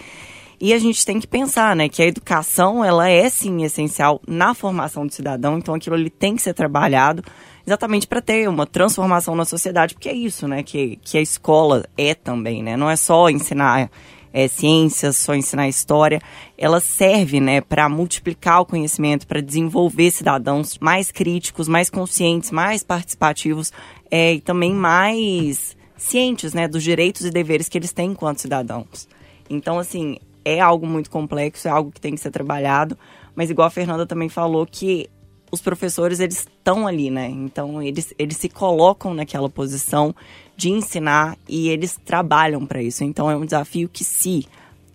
[0.59, 4.55] E a gente tem que pensar, né, que a educação, ela é sim essencial na
[4.55, 7.23] formação do cidadão, então aquilo ali tem que ser trabalhado
[7.67, 11.85] exatamente para ter uma transformação na sociedade, porque é isso, né, que, que a escola
[11.99, 12.79] é também, né?
[12.79, 13.91] Não é só ensinar
[14.35, 16.21] é, ciências, só ensinar história,
[16.59, 22.83] ela serve né, para multiplicar o conhecimento, para desenvolver cidadãos mais críticos, mais conscientes, mais
[22.83, 23.73] participativos
[24.11, 29.09] é, e também mais cientes né, dos direitos e deveres que eles têm enquanto cidadãos.
[29.49, 32.99] Então, assim, é algo muito complexo, é algo que tem que ser trabalhado.
[33.37, 35.09] Mas igual a Fernanda também falou que
[35.51, 37.29] os professores, eles estão ali, né?
[37.29, 40.15] Então, eles, eles se colocam naquela posição
[40.57, 43.05] de ensinar e eles trabalham para isso.
[43.05, 44.47] Então, é um desafio que se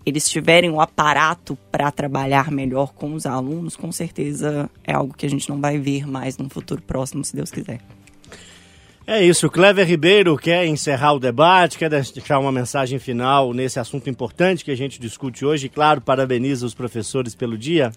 [0.05, 5.25] eles tiverem o aparato para trabalhar melhor com os alunos, com certeza é algo que
[5.25, 7.79] a gente não vai ver mais no futuro próximo, se Deus quiser.
[9.05, 14.07] É isso, Clever Ribeiro quer encerrar o debate, quer deixar uma mensagem final nesse assunto
[14.07, 15.65] importante que a gente discute hoje.
[15.65, 17.91] E, claro, parabeniza os professores pelo dia.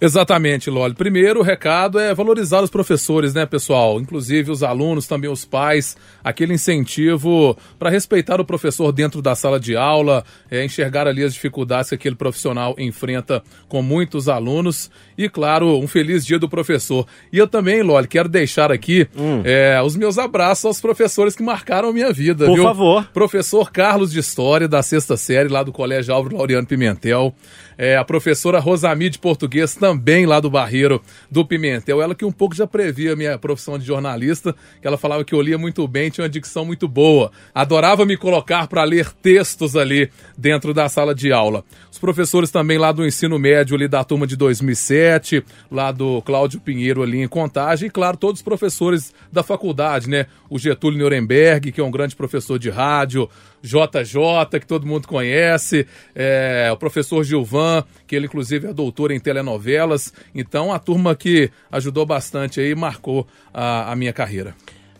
[0.00, 0.94] Exatamente, Loli.
[0.94, 4.00] Primeiro, o recado é valorizar os professores, né, pessoal?
[4.00, 9.58] Inclusive os alunos, também os pais, aquele incentivo para respeitar o professor dentro da sala
[9.58, 15.28] de aula, é, enxergar ali as dificuldades que aquele profissional enfrenta com muitos alunos e,
[15.28, 17.06] claro, um feliz dia do professor.
[17.32, 19.42] E eu também, Loli, quero deixar aqui Hum.
[19.44, 22.64] é, os meus abraços aos professores que marcaram a minha vida, Por viu?
[22.64, 23.08] favor.
[23.12, 27.34] Professor Carlos de História, da sexta série, lá do Colégio Álvaro Laureano Pimentel.
[27.76, 32.00] É, a professora Rosami de Português, também lá do Barreiro do Pimentel.
[32.00, 35.34] Ela que um pouco já previa a minha profissão de jornalista, que ela falava que
[35.34, 37.30] eu lia muito bem, tinha uma dicção muito boa.
[37.54, 41.64] Adorava me colocar para ler textos ali dentro da sala de aula.
[41.90, 46.60] Os professores também lá do ensino médio, ali da turma de 2007, lá do Cláudio
[46.60, 50.26] Pinheiro ali em Contagem, e claro, todos os professores da faculdade, né?
[50.50, 53.28] O Getúlio Nuremberg, que é um grande professor de rádio,
[53.64, 59.18] JJ, que todo mundo conhece, é, o professor Gilvan, que ele inclusive é doutor em
[59.18, 60.12] telenovelas.
[60.34, 64.54] Então, a turma que ajudou bastante aí marcou a, a minha carreira.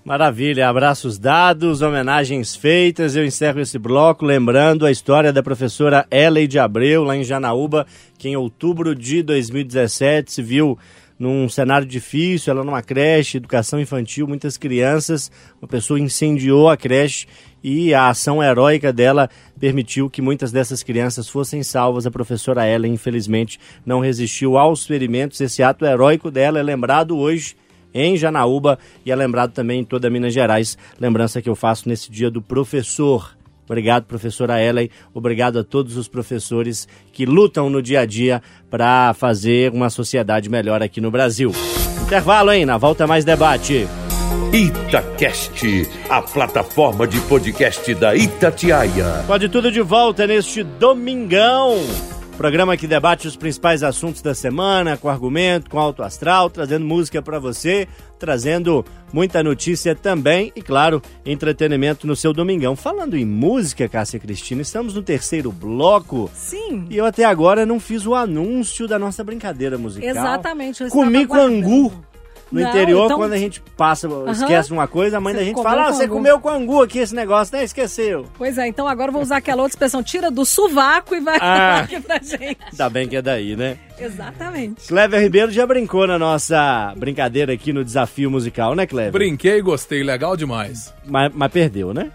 [0.05, 3.16] Maravilha, abraços dados, homenagens feitas.
[3.16, 7.87] Eu encerro esse bloco lembrando a história da professora Ellen de Abreu, lá em Janaúba,
[8.18, 10.79] que em outubro de 2017 se viu
[11.18, 15.31] num cenário difícil, ela numa creche, educação infantil, muitas crianças.
[15.62, 17.27] Uma pessoa incendiou a creche
[17.64, 22.07] e a ação heróica dela permitiu que muitas dessas crianças fossem salvas.
[22.07, 25.40] A professora Ellen, infelizmente, não resistiu aos ferimentos.
[25.40, 27.57] Esse ato heróico dela é lembrado hoje
[27.94, 30.77] em Janaúba e é lembrado também em toda Minas Gerais.
[31.00, 33.35] Lembrança que eu faço nesse dia do professor.
[33.64, 34.90] Obrigado, professora Ellen.
[35.14, 40.50] Obrigado a todos os professores que lutam no dia a dia para fazer uma sociedade
[40.50, 41.50] melhor aqui no Brasil.
[42.03, 42.66] Intervalo, hein?
[42.66, 43.88] Na volta mais debate.
[44.52, 49.24] Itacast, a plataforma de podcast da Itatiaia.
[49.26, 51.76] Pode tudo de volta neste domingão.
[52.36, 57.22] Programa que debate os principais assuntos da semana, com argumento, com alto astral, trazendo música
[57.22, 57.86] para você,
[58.18, 62.74] trazendo muita notícia também e, claro, entretenimento no seu domingão.
[62.74, 66.28] Falando em música, Cássia Cristina, estamos no terceiro bloco.
[66.34, 66.86] Sim.
[66.90, 70.10] E eu até agora não fiz o anúncio da nossa brincadeira musical.
[70.10, 70.80] Exatamente.
[70.80, 71.66] eu estava Comi com aguardando.
[71.66, 72.04] angu.
[72.54, 75.44] No Não, interior, então- quando a gente passa, esquece uma coisa, a mãe Você da
[75.44, 77.64] gente fala: ah, você angu." comeu com angu aqui esse negócio, né?
[77.64, 78.26] Esqueceu.
[78.38, 81.38] Pois é, então agora eu vou usar aquela outra expressão, tira do sovaco e vai
[81.40, 81.80] Ah.
[81.82, 82.56] aqui pra gente.
[82.70, 83.76] Ainda bem que é daí, né?
[83.98, 84.86] Exatamente.
[84.86, 89.12] Clever Ribeiro já brincou na nossa brincadeira aqui no desafio musical, né, Clever?
[89.12, 90.94] Brinquei e gostei, legal demais.
[91.04, 92.10] Mas, mas perdeu, né?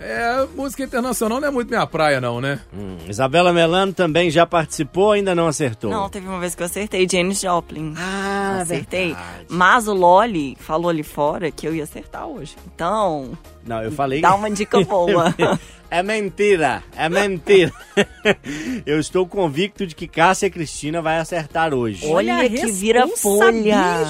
[0.00, 2.60] É, música internacional não é muito minha praia, não, né?
[2.72, 5.90] Hum, Isabela Melano também já participou, ainda não acertou.
[5.90, 7.94] Não, teve uma vez que eu acertei Janis Joplin.
[7.96, 9.08] Ah, acertei.
[9.08, 9.46] verdade.
[9.48, 12.54] Mas o Loli falou ali fora que eu ia acertar hoje.
[12.66, 13.32] Então,
[13.64, 14.20] Não, eu falei.
[14.20, 15.34] dá uma dica boa.
[15.88, 17.72] É mentira, é mentira.
[18.84, 22.04] Eu estou convicto de que Cássia Cristina vai acertar hoje.
[22.08, 24.04] Olha a que vira folha.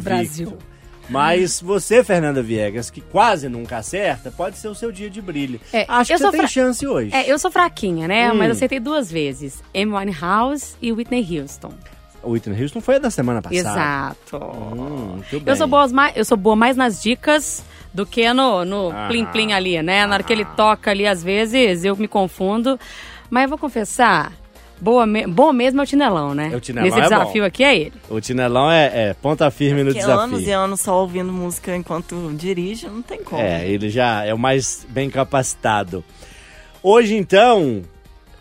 [0.00, 0.56] Brasil.
[1.08, 5.60] Mas você, Fernanda Viegas, que quase nunca acerta, pode ser o seu dia de brilho.
[5.72, 7.14] É, Acho que você tem fra- chance hoje.
[7.14, 8.30] É, eu sou fraquinha, né?
[8.32, 8.36] Hum.
[8.36, 9.62] Mas acertei duas vezes.
[9.74, 11.72] Amy Winehouse e Whitney Houston.
[12.22, 13.56] O Whitney Houston foi a da semana passada.
[13.60, 14.36] Exato.
[14.36, 15.20] Hum.
[15.46, 17.62] Eu sou, boa, mais- eu sou boa mais nas dicas
[17.94, 19.06] do que no, no Ah.
[19.08, 20.04] plim-plim ali, né?
[20.06, 22.78] Na hora que ele toca ali, às vezes, eu me confundo.
[23.30, 24.32] Mas eu vou confessar,
[24.80, 26.50] boa me- bom mesmo é o Tinelão, né?
[26.52, 27.46] É, o Tinelão Nesse é desafio bom.
[27.46, 27.92] aqui é ele.
[28.10, 30.20] O Tinelão é, é ponta firme no Porque desafio.
[30.22, 33.40] anos e anos só ouvindo música enquanto dirige, não tem como.
[33.40, 36.04] É, ele já é o mais bem capacitado.
[36.82, 37.82] Hoje, então,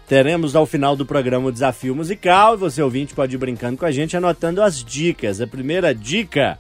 [0.08, 3.86] teremos ao final do programa o desafio musical e você, ouvinte, pode ir brincando com
[3.86, 5.42] a gente, anotando as dicas.
[5.42, 6.60] A primeira dica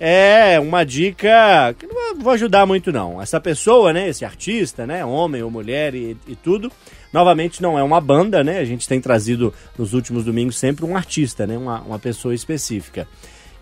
[0.00, 3.22] é uma dica que não vou ajudar muito, não.
[3.22, 6.70] Essa pessoa, né, esse artista, né, homem ou mulher e, e tudo,
[7.14, 8.58] novamente não é uma banda, né?
[8.58, 13.06] A gente tem trazido nos últimos domingos sempre um artista, né, uma, uma pessoa específica.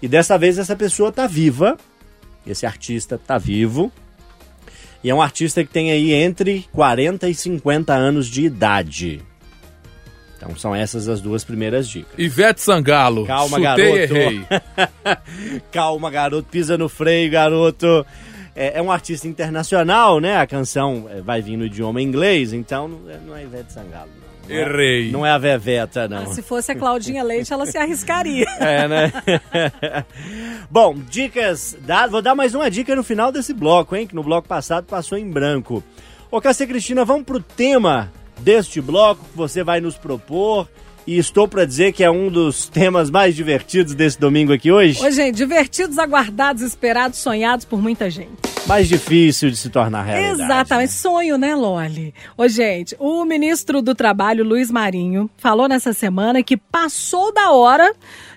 [0.00, 1.76] E dessa vez essa pessoa tá viva,
[2.46, 3.92] esse artista tá vivo,
[5.04, 9.20] e é um artista que tem aí entre 40 e 50 anos de idade.
[10.38, 12.14] Então são essas as duas primeiras dicas.
[12.16, 13.26] Ivete Sangalo.
[13.26, 14.16] Calma, Chutei garoto.
[14.16, 14.46] errei.
[15.70, 18.06] Calma, garoto, pisa no freio, garoto.
[18.54, 20.36] É, é um artista internacional, né?
[20.38, 24.10] A canção é, vai vir no idioma inglês, então não é, é Ivete Sangalo.
[24.16, 24.22] Não.
[24.48, 25.10] Não é- Errei.
[25.12, 26.26] Não é a Veveta, não.
[26.32, 28.44] Se fosse a Claudinha Leite, ela se arriscaria.
[28.58, 29.12] É, né?
[30.70, 32.10] Bom, dicas dadas.
[32.10, 34.06] Vou dar mais uma dica no final desse bloco, hein?
[34.06, 35.82] Que no bloco passado passou em branco.
[36.30, 40.68] Ô, Cássia Cristina, vamos pro tema deste bloco que você vai nos propor.
[41.06, 45.04] E estou para dizer que é um dos temas mais divertidos desse domingo aqui hoje.
[45.04, 48.30] Ô, gente, divertidos, aguardados, esperados, sonhados por muita gente.
[48.66, 50.42] Mais difícil de se tornar realidade.
[50.42, 52.14] Exatamente, sonho, né, Loli?
[52.36, 57.92] Ô, gente, o ministro do Trabalho, Luiz Marinho, falou nessa semana que passou da hora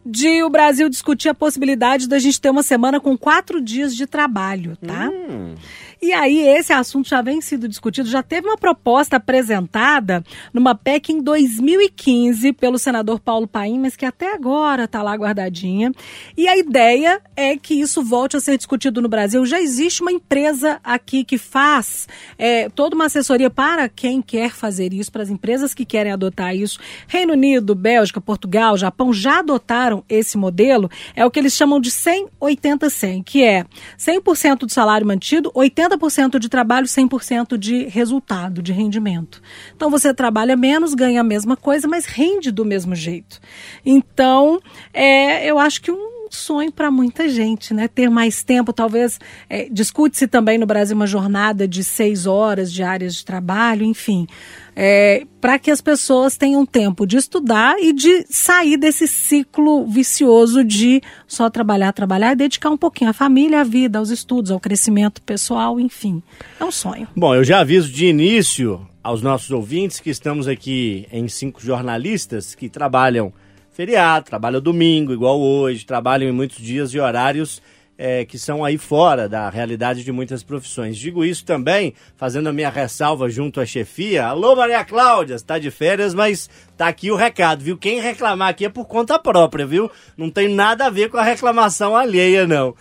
[0.06, 4.06] de o Brasil discutir a possibilidade da gente ter uma semana com quatro dias de
[4.06, 5.10] trabalho, tá?
[5.10, 5.56] Hum.
[6.02, 11.14] E aí, esse assunto já vem sido discutido, já teve uma proposta apresentada numa PEC
[11.14, 15.92] em 2015 pelo senador Paulo Paim, mas que até agora está lá guardadinha.
[16.38, 19.46] E a ideia é que isso volte a ser discutido no Brasil.
[19.46, 24.94] Já existe uma empresa aqui que faz é, toda uma assessoria para quem quer fazer
[24.94, 26.80] isso, para as empresas que querem adotar isso.
[27.08, 30.90] Reino Unido, Bélgica, Portugal, Japão já adotaram esse modelo.
[31.16, 33.66] É o que eles chamam de 100-80-100, que é
[33.98, 39.42] 100% do salário mantido, 80% de trabalho, 100% de resultado, de rendimento.
[39.76, 43.40] Então você trabalha menos, ganha a mesma coisa, mas rende do mesmo jeito.
[43.86, 44.60] Então,
[44.94, 47.88] é, eu acho que um sonho para muita gente, né?
[47.88, 53.16] Ter mais tempo, talvez é, discute-se também no Brasil uma jornada de seis horas diárias
[53.16, 54.28] de trabalho, enfim,
[54.76, 60.64] é, para que as pessoas tenham tempo de estudar e de sair desse ciclo vicioso
[60.64, 64.60] de só trabalhar, trabalhar e dedicar um pouquinho à família, à vida, aos estudos, ao
[64.60, 66.22] crescimento pessoal, enfim,
[66.60, 67.08] é um sonho.
[67.16, 72.54] Bom, eu já aviso de início aos nossos ouvintes que estamos aqui em cinco jornalistas
[72.54, 73.32] que trabalham
[73.72, 77.62] feriado, trabalham domingo, igual hoje, trabalham em muitos dias e horários
[77.98, 80.98] é, que são aí fora da realidade de muitas profissões.
[80.98, 84.28] Digo isso também, fazendo a minha ressalva junto à chefia.
[84.28, 87.78] Alô, Maria Cláudia, está de férias, mas tá aqui o recado, viu?
[87.78, 89.90] Quem reclamar aqui é por conta própria, viu?
[90.18, 92.76] Não tem nada a ver com a reclamação alheia, não.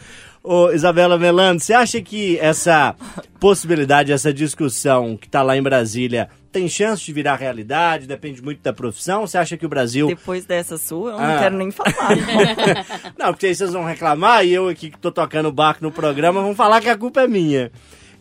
[0.47, 2.95] Ô, Isabela Melando, você acha que essa
[3.41, 8.07] possibilidade, essa discussão que está lá em Brasília tem chance de virar realidade?
[8.07, 9.27] Depende muito da profissão?
[9.27, 10.07] Você acha que o Brasil.
[10.07, 11.29] Depois dessa sua, eu Ah.
[11.33, 12.11] não quero nem falar.
[13.19, 15.91] Não, porque aí vocês vão reclamar e eu aqui que tô tocando o barco no
[15.91, 17.73] programa vão falar que a culpa é minha.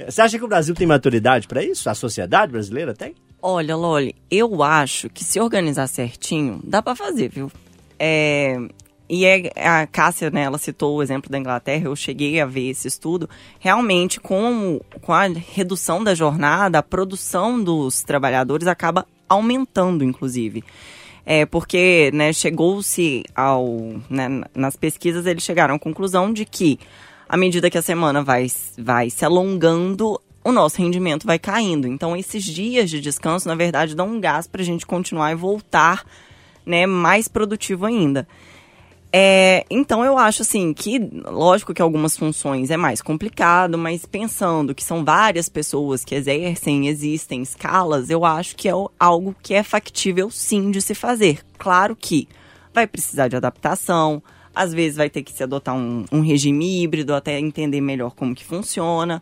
[0.08, 1.90] Você acha que o Brasil tem maturidade para isso?
[1.90, 3.14] A sociedade brasileira tem?
[3.42, 7.52] Olha, Loli, eu acho que se organizar certinho, dá pra fazer, viu?
[8.00, 8.56] É,
[9.10, 12.70] e é, a Cássia, né, ela citou o exemplo da Inglaterra, eu cheguei a ver
[12.70, 13.30] esse estudo.
[13.60, 20.63] Realmente, com, com a redução da jornada, a produção dos trabalhadores acaba aumentando, inclusive.
[21.26, 23.68] É, porque né, chegou-se ao.
[24.10, 26.80] né, nas pesquisas, eles chegaram à conclusão de que,
[27.28, 31.88] à medida que a semana vai, vai se alongando, o nosso rendimento vai caindo.
[31.88, 35.36] Então, esses dias de descanso, na verdade, dão um gás para a gente continuar e
[35.36, 36.06] voltar
[36.66, 38.28] né, mais produtivo ainda.
[39.15, 44.73] É, então eu acho assim que, lógico que algumas funções é mais complicado, mas pensando
[44.73, 49.62] que são várias pessoas que exercem, existem escalas, eu acho que é algo que é
[49.62, 51.41] factível sim de se fazer.
[51.60, 52.28] Claro que
[52.73, 54.21] vai precisar de adaptação,
[54.56, 58.34] às vezes vai ter que se adotar um, um regime híbrido até entender melhor como
[58.34, 59.21] que funciona.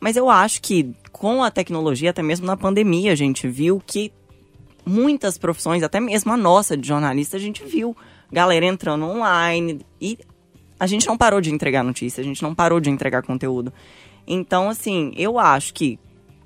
[0.00, 4.12] Mas eu acho que com a tecnologia, até mesmo na pandemia, a gente viu que
[4.84, 7.96] muitas profissões, até mesmo a nossa de jornalista, a gente viu
[8.30, 10.18] galera entrando online e
[10.78, 13.72] a gente não parou de entregar notícia, a gente não parou de entregar conteúdo.
[14.26, 15.98] Então, assim, eu acho que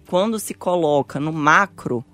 [0.08, 2.04] quando se coloca no macro,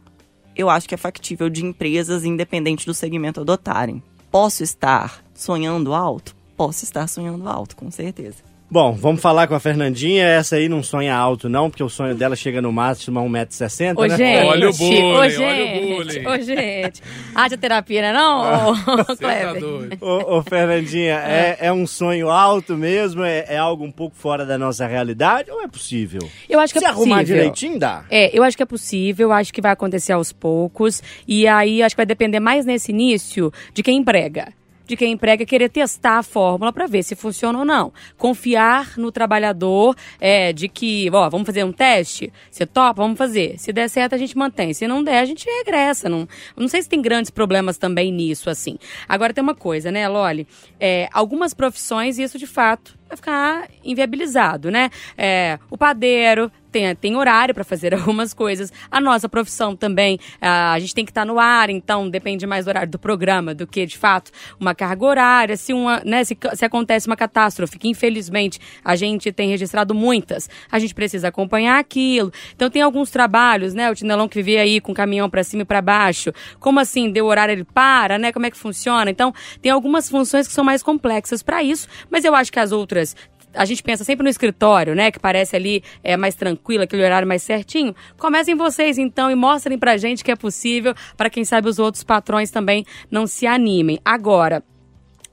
[0.56, 4.02] eu acho que é factível de empresas, independente do segmento, adotarem.
[4.30, 6.34] Posso estar sonhando alto?
[6.56, 8.42] Posso estar sonhando alto, com certeza.
[8.70, 10.26] Bom, vamos falar com a Fernandinha.
[10.26, 13.96] Essa aí não sonha alto, não, porque o sonho dela chega no máximo a 1,60m,
[13.96, 14.14] Ô, né?
[14.14, 14.46] gente.
[14.46, 15.86] Olha o bullying, ô, olha o gente.
[15.86, 16.26] bullying.
[16.26, 17.02] Ô, gente.
[17.34, 18.74] Haja terapia, né não, ô,
[19.06, 19.98] Você tá Kleber?
[20.02, 21.56] Ô, ô, Fernandinha, é.
[21.60, 23.24] é um sonho alto mesmo?
[23.24, 26.20] É, é algo um pouco fora da nossa realidade ou é possível?
[26.46, 27.36] Eu acho que Se é arrumar possível.
[27.36, 28.04] direitinho, dá.
[28.10, 31.02] É, eu acho que é possível, acho que vai acontecer aos poucos.
[31.26, 34.57] E aí acho que vai depender mais nesse início de quem emprega.
[34.88, 37.92] De quem emprega querer testar a fórmula para ver se funciona ou não.
[38.16, 42.32] Confiar no trabalhador é, de que, ó, vamos fazer um teste?
[42.50, 43.02] Você topa?
[43.02, 43.58] Vamos fazer.
[43.58, 44.72] Se der certo, a gente mantém.
[44.72, 46.08] Se não der, a gente regressa.
[46.08, 48.78] Não, não sei se tem grandes problemas também nisso, assim.
[49.06, 50.46] Agora tem uma coisa, né, Loli?
[50.80, 54.90] É, algumas profissões, isso de fato vai ficar inviabilizado, né?
[55.16, 58.72] É, o padeiro tem, tem horário para fazer algumas coisas.
[58.90, 62.68] A nossa profissão também, a gente tem que estar no ar, então depende mais do
[62.68, 65.56] horário do programa do que, de fato, uma carga horária.
[65.56, 70.48] Se, uma, né, se, se acontece uma catástrofe, que infelizmente a gente tem registrado muitas,
[70.70, 72.32] a gente precisa acompanhar aquilo.
[72.54, 73.90] Então tem alguns trabalhos, né?
[73.90, 76.32] O Tinelão que vivia aí com o caminhão para cima e para baixo.
[76.60, 77.10] Como assim?
[77.10, 78.32] Deu horário, ele para, né?
[78.32, 79.10] Como é que funciona?
[79.10, 82.72] Então, tem algumas funções que são mais complexas para isso, mas eu acho que as
[82.72, 83.16] outras
[83.54, 85.10] a gente pensa sempre no escritório, né?
[85.10, 87.94] Que parece ali é mais tranquilo, aquele horário mais certinho.
[88.18, 92.04] Comecem vocês então e mostrem pra gente que é possível, para quem sabe os outros
[92.04, 93.98] patrões também não se animem.
[94.04, 94.62] Agora,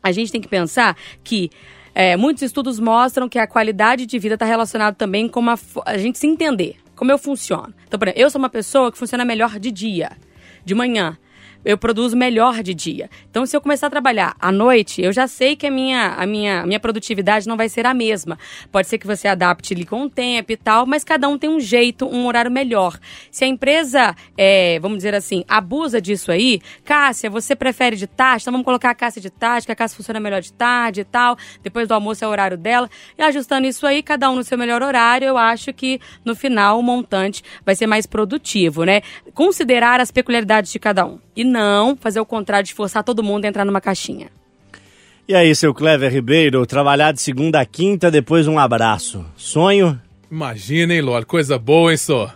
[0.01, 1.49] a gente tem que pensar que
[1.93, 5.43] é, muitos estudos mostram que a qualidade de vida está relacionada também com
[5.85, 7.73] a gente se entender como eu funciono.
[7.87, 10.11] Então, por exemplo, eu sou uma pessoa que funciona melhor de dia,
[10.63, 11.17] de manhã.
[11.65, 13.09] Eu produzo melhor de dia.
[13.29, 16.25] Então, se eu começar a trabalhar à noite, eu já sei que a minha, a
[16.25, 18.37] minha, a minha produtividade não vai ser a mesma.
[18.71, 21.49] Pode ser que você adapte ali com o tempo e tal, mas cada um tem
[21.49, 22.99] um jeito, um horário melhor.
[23.31, 28.43] Se a empresa, é, vamos dizer assim, abusa disso aí, Cássia, você prefere de tarde?
[28.43, 31.03] Então vamos colocar a Cássia de tarde, que a Cássia funciona melhor de tarde e
[31.03, 31.35] tal.
[31.63, 32.87] Depois do almoço é o horário dela.
[33.17, 36.79] E ajustando isso aí, cada um no seu melhor horário, eu acho que no final
[36.79, 39.01] o montante vai ser mais produtivo, né?
[39.33, 41.19] Considerar as peculiaridades de cada um.
[41.35, 44.29] E não fazer o contrário de forçar todo mundo a entrar numa caixinha.
[45.27, 49.25] E aí, seu Clever Ribeiro, trabalhar de segunda a quinta, depois um abraço.
[49.37, 49.99] Sonho?
[50.29, 51.25] Imagina, hein, Loli?
[51.25, 52.31] Coisa boa, hein, só?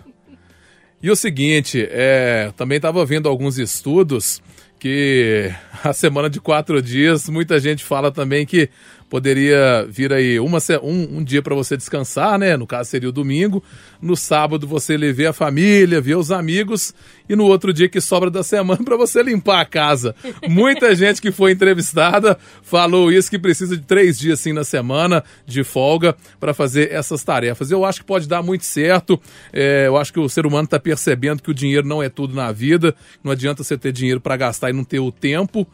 [1.03, 4.41] E o seguinte, é, também estava vendo alguns estudos
[4.79, 5.51] que
[5.83, 8.69] a semana de quatro dias, muita gente fala também que
[9.09, 12.55] poderia vir aí uma, um, um dia para você descansar, né?
[12.55, 13.63] No caso seria o domingo.
[13.99, 16.93] No sábado você lhe ver a família, ver os amigos.
[17.27, 20.15] E no outro dia que sobra da semana para você limpar a casa.
[20.47, 25.23] Muita gente que foi entrevistada falou isso, que precisa de três dias assim na semana
[25.45, 27.71] de folga para fazer essas tarefas.
[27.71, 29.19] Eu acho que pode dar muito certo.
[29.51, 32.35] É, eu acho que o ser humano está percebendo que o dinheiro não é tudo
[32.35, 32.95] na vida.
[33.23, 35.67] Não adianta você ter dinheiro para gastar e não ter o tempo.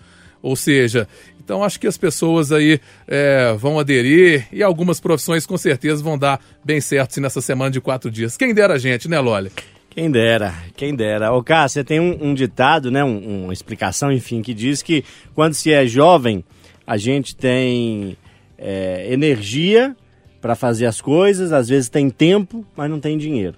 [0.46, 1.08] Ou seja,
[1.46, 6.18] então acho que as pessoas aí é, vão aderir e algumas profissões com certeza vão
[6.18, 8.36] dar bem certo sim, nessa semana de quatro dias.
[8.36, 9.52] Quem dera a gente, né, Loli?
[9.92, 11.32] Quem dera, quem dera.
[11.32, 15.54] Ô, Cássio, tem um, um ditado, né, um- uma explicação, enfim, que diz que quando
[15.54, 16.44] se é jovem,
[16.86, 18.18] a gente tem
[18.58, 19.96] é, energia
[20.42, 23.56] para fazer as coisas, às vezes tem tempo, mas não tem dinheiro.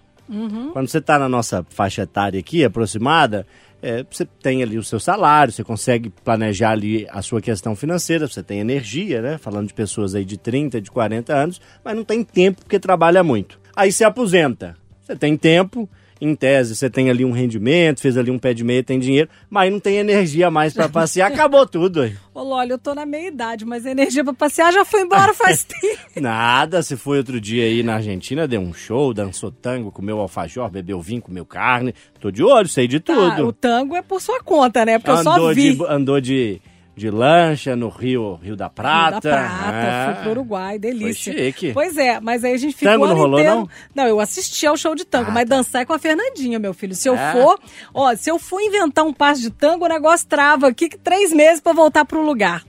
[0.73, 3.47] Quando você está na nossa faixa etária aqui, aproximada,
[3.81, 8.27] é, você tem ali o seu salário, você consegue planejar ali a sua questão financeira,
[8.27, 9.37] você tem energia, né?
[9.37, 13.23] Falando de pessoas aí de 30, de 40 anos, mas não tem tempo porque trabalha
[13.23, 13.59] muito.
[13.75, 14.75] Aí você aposenta.
[15.03, 15.87] Você tem tempo,
[16.19, 19.29] em tese você tem ali um rendimento, fez ali um pé de meia, tem dinheiro,
[19.49, 22.01] mas não tem energia mais para passear, acabou tudo.
[22.01, 22.15] aí.
[22.33, 25.33] Ô, Lólio, eu tô na meia idade, mas a energia pra passear já foi embora
[25.33, 25.97] faz tempo.
[26.21, 30.69] Nada, se foi outro dia aí na Argentina, deu um show, dançou tango, comeu alfajor,
[30.69, 31.93] bebeu vinho, comeu carne.
[32.19, 33.47] Tô de olho, sei de Tá, tudo.
[33.47, 34.97] o tango é por sua conta, né?
[34.99, 35.75] Porque eu só andou vi.
[35.75, 36.61] de, andou de,
[36.97, 39.19] de lancha no Rio, Rio da Prata.
[39.19, 41.31] Da Prata, Ah, fui pro Uruguai, delícia.
[41.31, 41.71] Foi chique.
[41.71, 43.69] Pois é, mas aí a gente ficou Tango não rolou, inteiro- não?
[43.93, 45.55] Não, eu assisti ao show de tango, Ah, mas tá.
[45.57, 46.95] dançar é com a Fernandinha, meu filho.
[46.95, 47.31] Se eu É?
[47.33, 47.59] for,
[47.93, 51.31] ó, se eu for inventar um passo de tango, o negócio trava aqui que três
[51.31, 52.63] meses pra voltar pro lugar.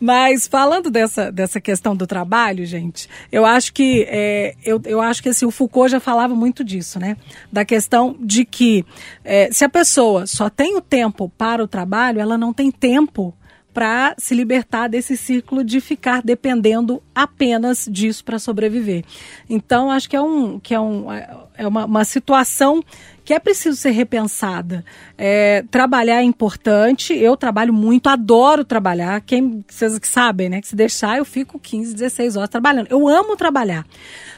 [0.00, 5.22] Mas falando dessa, dessa questão do trabalho, gente, eu acho que é, eu, eu acho
[5.22, 7.16] que assim, o Foucault já falava muito disso, né?
[7.52, 8.84] Da questão de que
[9.24, 13.34] é, se a pessoa só tem o tempo para o trabalho, ela não tem tempo
[13.76, 19.04] para se libertar desse círculo de ficar dependendo apenas disso para sobreviver.
[19.50, 22.82] Então, acho que é, um, que é, um, é uma, uma situação
[23.22, 24.82] que é preciso ser repensada.
[25.18, 29.20] É, trabalhar é importante, eu trabalho muito, adoro trabalhar.
[29.20, 30.62] Quem vocês que sabem, né?
[30.62, 32.86] Que se deixar, eu fico 15, 16 horas trabalhando.
[32.88, 33.84] Eu amo trabalhar.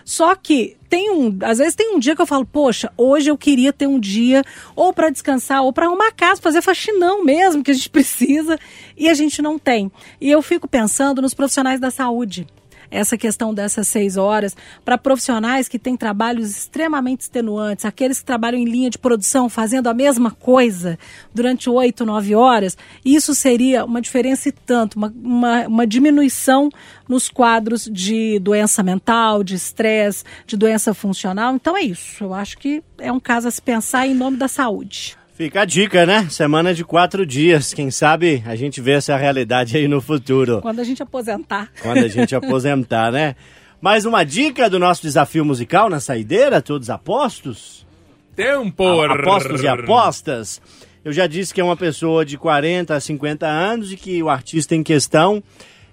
[0.09, 3.37] Só que tem um, às vezes tem um dia que eu falo, poxa, hoje eu
[3.37, 4.43] queria ter um dia
[4.75, 8.59] ou para descansar ou para arrumar casa, fazer faxinão mesmo que a gente precisa
[8.97, 9.93] e a gente não tem.
[10.19, 12.47] E eu fico pensando nos profissionais da saúde.
[12.91, 18.59] Essa questão dessas seis horas, para profissionais que têm trabalhos extremamente extenuantes, aqueles que trabalham
[18.59, 20.99] em linha de produção fazendo a mesma coisa
[21.35, 26.71] durante oito, nove horas, isso seria uma diferença e tanto, uma, uma, uma diminuição
[27.07, 31.55] nos quadros de doença mental, de estresse, de doença funcional.
[31.55, 32.25] Então é isso.
[32.25, 35.18] Eu acho que é um caso a se pensar em nome da saúde.
[35.39, 36.27] Fica a dica, né?
[36.29, 37.73] Semana de quatro dias.
[37.73, 40.61] Quem sabe a gente vê essa realidade aí no futuro.
[40.61, 41.71] Quando a gente aposentar.
[41.81, 43.37] Quando a gente aposentar, né?
[43.81, 47.87] Mais uma dica do nosso desafio musical na saideira, todos apostos?
[48.35, 48.83] Tempo!
[49.01, 50.61] A- Apostos e apostas.
[51.05, 54.29] Eu já disse que é uma pessoa de 40 a 50 anos e que o
[54.29, 55.41] artista em questão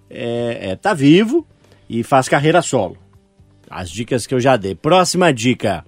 [0.09, 1.45] é, é, tá vivo
[1.87, 2.97] e faz carreira solo.
[3.69, 4.73] As dicas que eu já dei.
[4.73, 5.85] Próxima dica.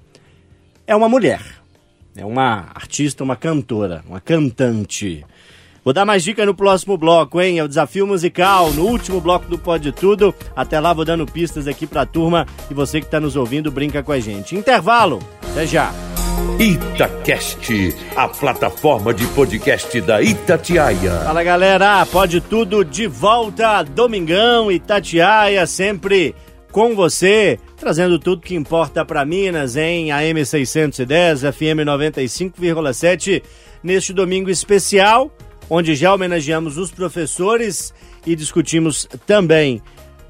[0.85, 1.41] é uma mulher.
[2.17, 5.23] É uma artista, uma cantora, uma cantante.
[5.83, 7.59] Vou dar mais dica no próximo bloco, hein?
[7.59, 10.33] É o desafio musical, no último bloco do Pode Tudo.
[10.55, 14.01] Até lá vou dando pistas aqui pra turma e você que tá nos ouvindo brinca
[14.01, 14.55] com a gente.
[14.55, 15.19] Intervalo,
[15.51, 15.93] até já.
[16.59, 21.19] Itacast, a plataforma de podcast da Itatiaia.
[21.23, 26.33] Fala galera, Pode Tudo de volta, Domingão Itatiaia, sempre
[26.77, 33.41] com você, trazendo tudo que importa para Minas em AM 610, FM 95,7,
[33.81, 35.35] neste domingo especial,
[35.71, 37.91] onde já homenageamos os professores
[38.27, 39.81] e discutimos também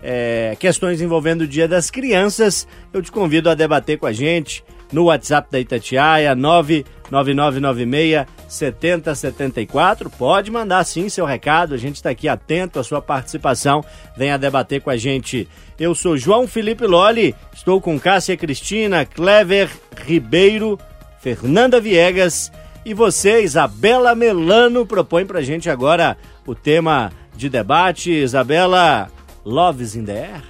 [0.01, 2.65] é, questões envolvendo o Dia das Crianças.
[2.93, 10.09] Eu te convido a debater com a gente no WhatsApp da Itatiaia, 99996 7074.
[10.09, 13.83] Pode mandar sim seu recado, a gente está aqui atento à sua participação.
[14.15, 15.45] Venha debater com a gente.
[15.79, 20.79] Eu sou João Felipe Loli, estou com Cássia Cristina, Clever Ribeiro,
[21.19, 22.51] Fernanda Viegas
[22.83, 26.17] e você, Isabela Melano, propõe pra gente agora
[26.47, 28.11] o tema de debate.
[28.11, 29.11] Isabela,
[29.45, 30.43] Loves in the Air?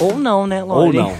[0.00, 0.96] Ou não, né, Ou Lori?
[0.98, 1.12] não.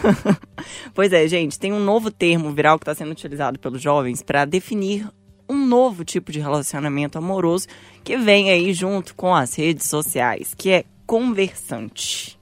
[0.92, 4.44] pois é, gente, tem um novo termo viral que está sendo utilizado pelos jovens para
[4.44, 5.06] definir
[5.48, 7.68] um novo tipo de relacionamento amoroso
[8.02, 12.37] que vem aí junto com as redes sociais, que é conversante.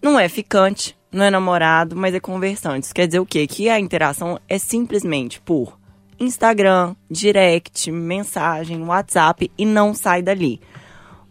[0.00, 2.86] Não é ficante, não é namorado, mas é conversante.
[2.86, 3.46] Isso quer dizer o quê?
[3.46, 5.78] Que a interação é simplesmente por
[6.20, 10.60] Instagram, direct, mensagem, WhatsApp e não sai dali.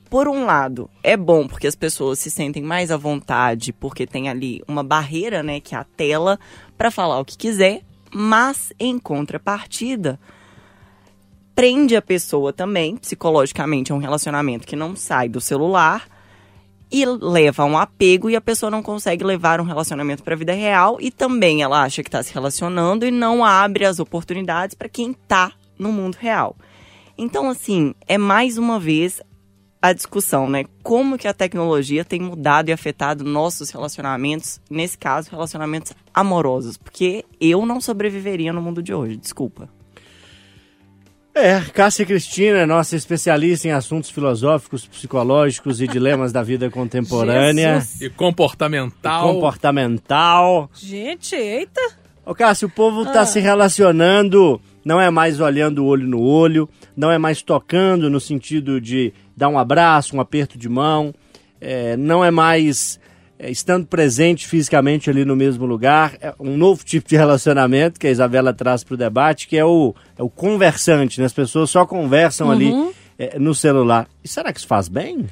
[0.09, 4.29] Por um lado, é bom porque as pessoas se sentem mais à vontade, porque tem
[4.29, 6.39] ali uma barreira, né, que é a tela,
[6.77, 7.81] para falar o que quiser,
[8.13, 10.17] mas em contrapartida,
[11.53, 16.07] prende a pessoa também, psicologicamente, a um relacionamento que não sai do celular
[16.91, 20.37] e leva a um apego e a pessoa não consegue levar um relacionamento para a
[20.37, 24.75] vida real e também ela acha que está se relacionando e não abre as oportunidades
[24.75, 26.55] para quem está no mundo real.
[27.17, 29.21] Então, assim, é mais uma vez
[29.81, 30.65] a discussão, né?
[30.83, 37.25] Como que a tecnologia tem mudado e afetado nossos relacionamentos, nesse caso, relacionamentos amorosos, porque
[37.39, 39.69] eu não sobreviveria no mundo de hoje, desculpa.
[41.39, 47.75] É, Cássia Cristina, nossa especialista em assuntos filosóficos, psicológicos e dilemas da vida contemporânea.
[47.79, 48.01] Jesus.
[48.01, 49.33] E comportamental.
[49.33, 50.69] Comportamental.
[50.73, 51.81] Gente, eita.
[52.25, 53.25] Ô, Cássio, o povo tá Ah.
[53.25, 58.19] se relacionando, não é mais olhando o olho no olho, não é mais tocando no
[58.19, 61.13] sentido de dar um abraço, um aperto de mão,
[61.61, 63.06] é, não é mais é,
[63.39, 66.15] estando presente fisicamente ali no mesmo lugar.
[66.21, 69.65] É um novo tipo de relacionamento que a Isabela traz para o debate, que é
[69.65, 71.25] o, é o conversante, né?
[71.25, 72.73] As pessoas só conversam ali
[73.17, 74.07] é, no celular.
[74.23, 75.27] E será que isso faz bem?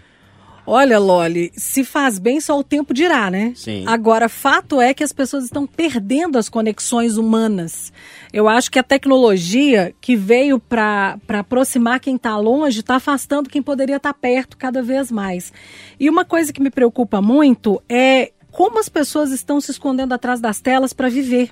[0.68, 3.54] Olha, Loli, se faz bem só o tempo dirá, né?
[3.56, 3.84] Sim.
[3.86, 7.94] Agora, fato é que as pessoas estão perdendo as conexões humanas.
[8.36, 13.62] Eu acho que a tecnologia que veio para aproximar quem está longe está afastando quem
[13.62, 15.54] poderia estar perto cada vez mais.
[15.98, 20.42] E uma coisa que me preocupa muito é como as pessoas estão se escondendo atrás
[20.42, 21.50] das telas para viver.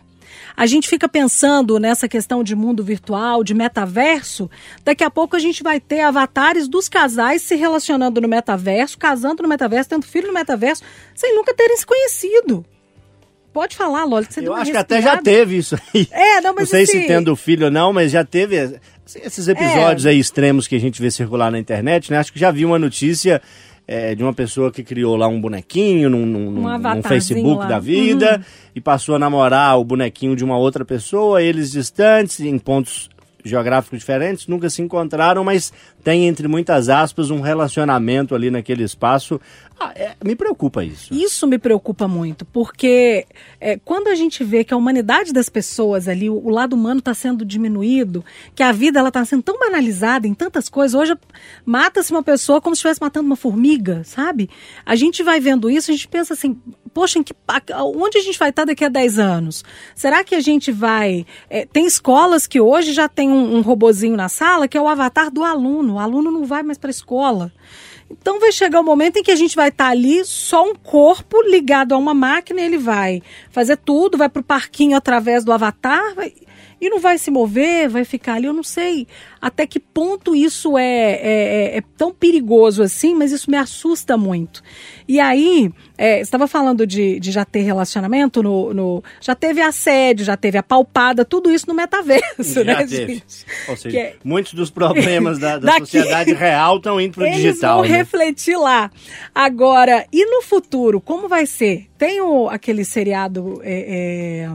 [0.57, 4.51] A gente fica pensando nessa questão de mundo virtual, de metaverso.
[4.83, 9.41] Daqui a pouco a gente vai ter avatares dos casais se relacionando no metaverso, casando
[9.41, 10.83] no metaverso, tendo filho no metaverso,
[11.15, 12.65] sem nunca terem se conhecido.
[13.53, 16.07] Pode falar, Loli, que você deu Eu uma acho que até já teve isso aí.
[16.11, 18.55] É, não, mas Não sei se assim- tendo filho ou não, mas já teve
[19.23, 20.09] esses episódios É.
[20.09, 22.17] aí extremos que a gente vê circular na internet, né?
[22.17, 23.41] Acho que já vi uma notícia
[23.85, 27.65] é, de uma pessoa que criou lá um bonequinho num, num- num- num Facebook lá.
[27.67, 28.43] da vida Uhum.
[28.75, 33.09] e passou a namorar o bonequinho de uma outra pessoa, eles distantes, em pontos
[33.43, 35.73] geográficos diferentes, nunca se encontraram, mas
[36.03, 39.39] tem, entre muitas aspas, um relacionamento ali naquele espaço.
[39.79, 41.13] Ah, é, me preocupa isso.
[41.13, 43.25] Isso me preocupa muito, porque
[43.59, 46.99] é, quando a gente vê que a humanidade das pessoas ali, o, o lado humano
[46.99, 48.23] está sendo diminuído,
[48.53, 50.93] que a vida ela está sendo tão banalizada em tantas coisas.
[50.93, 51.17] Hoje
[51.65, 54.49] mata-se uma pessoa como se estivesse matando uma formiga, sabe?
[54.85, 56.57] A gente vai vendo isso, a gente pensa assim,
[56.93, 57.33] poxa, em que,
[57.95, 59.65] onde a gente vai estar daqui a 10 anos?
[59.95, 61.25] Será que a gente vai.
[61.49, 64.87] é, tem escolas que hoje já tem um, um robozinho na sala que é o
[64.87, 65.92] avatar do aluno.
[65.93, 67.51] O aluno não vai mais para a escola.
[68.09, 71.41] Então vai chegar o momento em que a gente vai estar ali só um corpo
[71.41, 76.13] ligado a uma máquina, ele vai fazer tudo, vai para o parquinho através do avatar
[76.85, 78.45] e não vai se mover, vai ficar ali.
[78.47, 79.07] Eu não sei
[79.41, 81.19] até que ponto isso é, é-
[81.75, 84.61] é- é tão perigoso assim, mas isso me assusta muito.
[85.07, 89.61] E aí, é, você estava falando de, de já ter relacionamento, no, no- já teve
[89.61, 93.13] assédio, já teve a palpada, tudo isso no metaverso, Já né, teve.
[93.15, 93.45] gente?
[93.67, 97.31] Ou seja, é- muitos dos problemas da, da Daqui- sociedade real estão indo para o
[97.31, 97.81] digital.
[97.81, 97.97] vão né?
[97.97, 98.89] refletir lá.
[99.35, 101.87] Agora, e no futuro, como vai ser?
[101.97, 104.49] Tem o, aquele seriado é, é,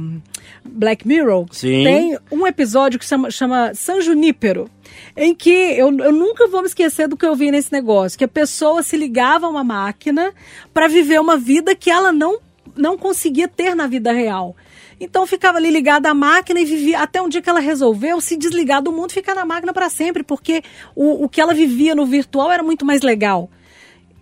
[0.64, 1.84] Black Mirror, Sim.
[1.84, 4.70] tem um episódio que chama, chama San Junípero,
[5.16, 8.24] em que eu, eu nunca vou me esquecer do que eu vi nesse negócio, que
[8.24, 10.32] a pessoa se ligava a uma máquina
[10.72, 12.38] para viver uma vida que ela não,
[12.76, 14.56] não conseguia ter na vida real.
[15.00, 18.36] Então ficava ali ligada à máquina e vivia até um dia que ela resolveu se
[18.36, 20.62] desligar do mundo e ficar na máquina para sempre, porque
[20.94, 23.48] o, o que ela vivia no virtual era muito mais legal.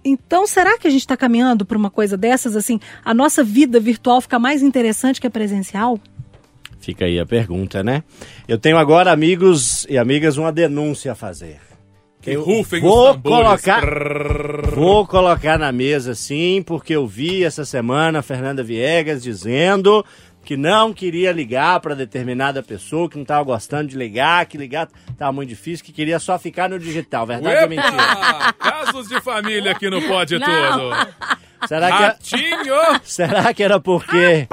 [0.09, 3.81] Então, será que a gente está caminhando para uma coisa dessas, assim, a nossa vida
[3.81, 5.99] virtual fica mais interessante que a presencial?
[6.87, 8.05] Fica aí a pergunta, né?
[8.47, 11.59] Eu tenho agora, amigos e amigas, uma denúncia a fazer.
[12.22, 13.61] Que Eu rufem vou os tambores.
[13.64, 20.05] colocar, vou colocar na mesa, sim, porque eu vi essa semana a Fernanda Viegas dizendo
[20.45, 24.89] que não queria ligar para determinada pessoa, que não estava gostando de ligar, que ligar
[25.11, 27.26] estava muito difícil, que queria só ficar no digital.
[27.26, 28.53] Verdade ou mentira?
[28.61, 30.47] Casos de família aqui no Pode Não.
[30.47, 31.37] Tudo.
[31.66, 32.74] Será que, é- Ratinho!
[33.03, 34.47] será que era porque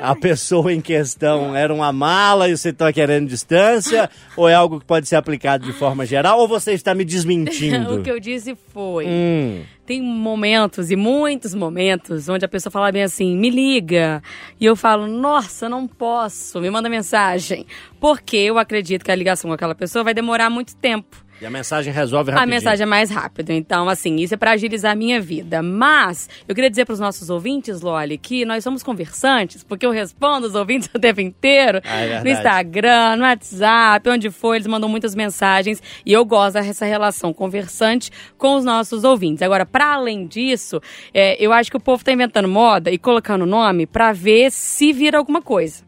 [0.00, 4.10] a pessoa em questão era uma mala e você está querendo distância?
[4.36, 6.38] ou é algo que pode ser aplicado de forma geral?
[6.38, 7.96] Ou você está me desmentindo?
[8.00, 9.06] o que eu disse foi.
[9.06, 9.62] Hum.
[9.86, 14.22] Tem momentos e muitos momentos onde a pessoa fala bem assim, me liga.
[14.58, 17.66] E eu falo, nossa, não posso, me manda mensagem.
[18.00, 21.23] Porque eu acredito que a ligação com aquela pessoa vai demorar muito tempo.
[21.40, 22.56] E a mensagem resolve A rapidinho.
[22.56, 23.52] mensagem é mais rápida.
[23.52, 25.62] Então, assim, isso é pra agilizar a minha vida.
[25.62, 30.46] Mas, eu queria dizer pros nossos ouvintes, Loli, que nós somos conversantes, porque eu respondo
[30.46, 31.80] os ouvintes o tempo inteiro.
[31.84, 35.82] Ah, é no Instagram, no WhatsApp, onde for, eles mandam muitas mensagens.
[36.06, 39.42] E eu gosto dessa relação conversante com os nossos ouvintes.
[39.42, 40.80] Agora, para além disso,
[41.12, 44.92] é, eu acho que o povo tá inventando moda e colocando nome pra ver se
[44.92, 45.82] vira alguma coisa.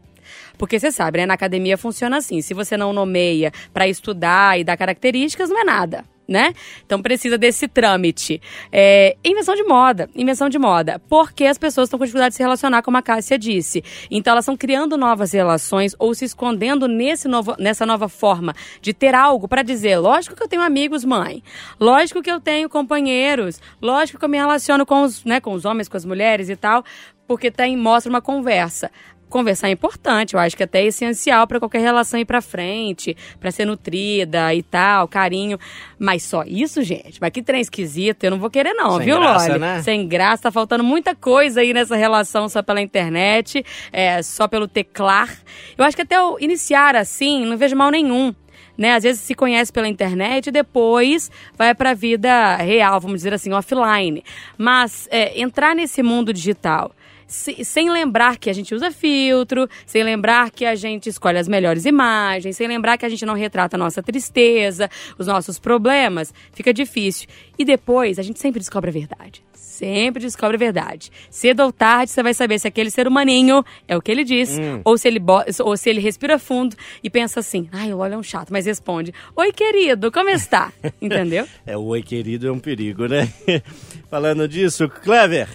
[0.57, 1.25] Porque você sabe, né?
[1.25, 2.41] Na academia funciona assim.
[2.41, 6.03] Se você não nomeia pra estudar e dar características, não é nada.
[6.27, 6.53] Né?
[6.85, 8.41] Então precisa desse trâmite.
[8.69, 11.01] É, invenção de moda, invenção de moda.
[11.07, 13.81] Porque as pessoas estão com dificuldade de se relacionar, como a Cássia disse.
[14.11, 18.93] Então elas estão criando novas relações ou se escondendo nesse novo, nessa nova forma de
[18.93, 19.99] ter algo pra dizer.
[19.99, 21.41] Lógico que eu tenho amigos, mãe.
[21.79, 23.61] Lógico que eu tenho companheiros.
[23.81, 26.57] Lógico que eu me relaciono com os, né, com os homens, com as mulheres e
[26.57, 26.83] tal.
[27.25, 28.91] Porque tem, mostra uma conversa.
[29.29, 33.15] Conversar é importante, eu acho que até é essencial para qualquer relação ir pra frente,
[33.39, 35.59] pra ser nutrida e tal, carinho.
[35.99, 37.19] Mas só isso, gente?
[37.19, 39.59] Mas que trem esquisito, eu não vou querer não, Sem viu, graça, Loli?
[39.59, 39.81] né?
[39.81, 44.67] Sem graça, tá faltando muita coisa aí nessa relação só pela internet, é, só pelo
[44.67, 45.29] teclar.
[45.77, 48.33] Eu acho que até o iniciar assim, não vejo mal nenhum.
[48.77, 48.93] Né?
[48.93, 53.51] Às vezes se conhece pela internet e depois vai pra vida real, vamos dizer assim,
[53.51, 54.23] offline.
[54.55, 56.91] Mas é, entrar nesse mundo digital
[57.27, 61.47] se- sem lembrar que a gente usa filtro, sem lembrar que a gente escolhe as
[61.47, 66.33] melhores imagens, sem lembrar que a gente não retrata a nossa tristeza, os nossos problemas,
[66.53, 67.27] fica difícil.
[67.59, 69.43] E depois a gente sempre descobre a verdade.
[69.53, 71.11] Sempre descobre a verdade.
[71.29, 74.57] Cedo ou tarde você vai saber se aquele ser humaninho é o que ele diz,
[74.83, 75.21] ou, se ele
[75.63, 78.65] ou se ele respira fundo e pensa assim: ai, o Lolo é um chato, mas
[78.65, 80.73] responde: Oi, querido, como está?
[80.99, 81.47] Entendeu?
[81.63, 83.31] É, o oi querido é um perigo, né?
[84.09, 85.47] Falando disso, Clever,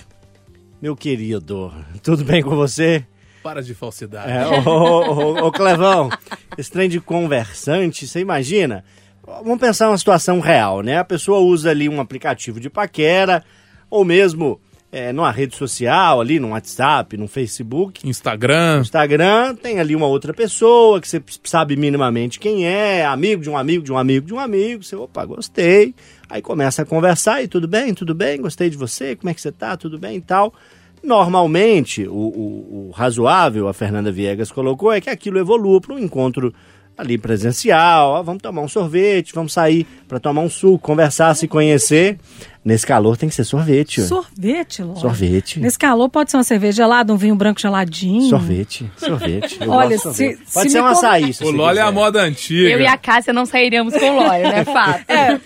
[0.83, 1.73] meu querido,
[2.03, 3.07] tudo bem com você?
[3.41, 4.29] Para de falsidade.
[4.29, 6.11] É, ô, ô, ô, Clevão,
[6.59, 8.85] esse trem de conversante, você imagina?
[9.25, 10.99] Vamos pensar uma situação real, né?
[10.99, 13.45] A pessoa usa ali um aplicativo de paquera,
[13.89, 14.61] ou mesmo
[14.91, 18.07] é, numa rede social, ali no WhatsApp, no Facebook.
[18.07, 18.81] Instagram.
[18.81, 23.57] Instagram, tem ali uma outra pessoa que você sabe minimamente quem é, amigo de um
[23.57, 24.83] amigo, de um amigo, de um amigo.
[24.83, 25.95] Você, opa, gostei.
[26.33, 29.41] Aí começa a conversar e tudo bem, tudo bem, gostei de você, como é que
[29.43, 30.17] você tá, tudo bem?
[30.17, 30.55] e tal.
[31.03, 35.99] Normalmente, o, o- o razoável, a Fernanda Viegas colocou, é que aquilo evolua para um
[35.99, 36.55] encontro
[36.97, 38.11] ali presencial.
[38.11, 42.19] Ó, vamos tomar um sorvete, vamos sair para tomar um suco, conversar, se conhecer.
[42.65, 44.01] Nesse calor tem que ser sorvete.
[44.01, 44.05] ó.
[44.05, 44.95] Sorvete, Ló.
[44.95, 45.59] Sorvete.
[45.59, 48.23] Nesse calor pode ser uma cerveja gelada, um vinho branco geladinho.
[48.31, 49.59] Sorvete, sorvete.
[49.61, 50.39] Eu Olha, gosto de sorvete.
[50.47, 52.69] se- Pode se ser um conv- açaí, se O é a moda antiga.
[52.71, 54.63] Eu e a Cássia não sairíamos com o Loli, né?
[54.73, 55.05] Fato.
[55.11, 55.41] É,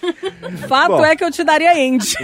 [0.69, 1.05] fato Bom.
[1.07, 2.17] é que eu te daria Andy.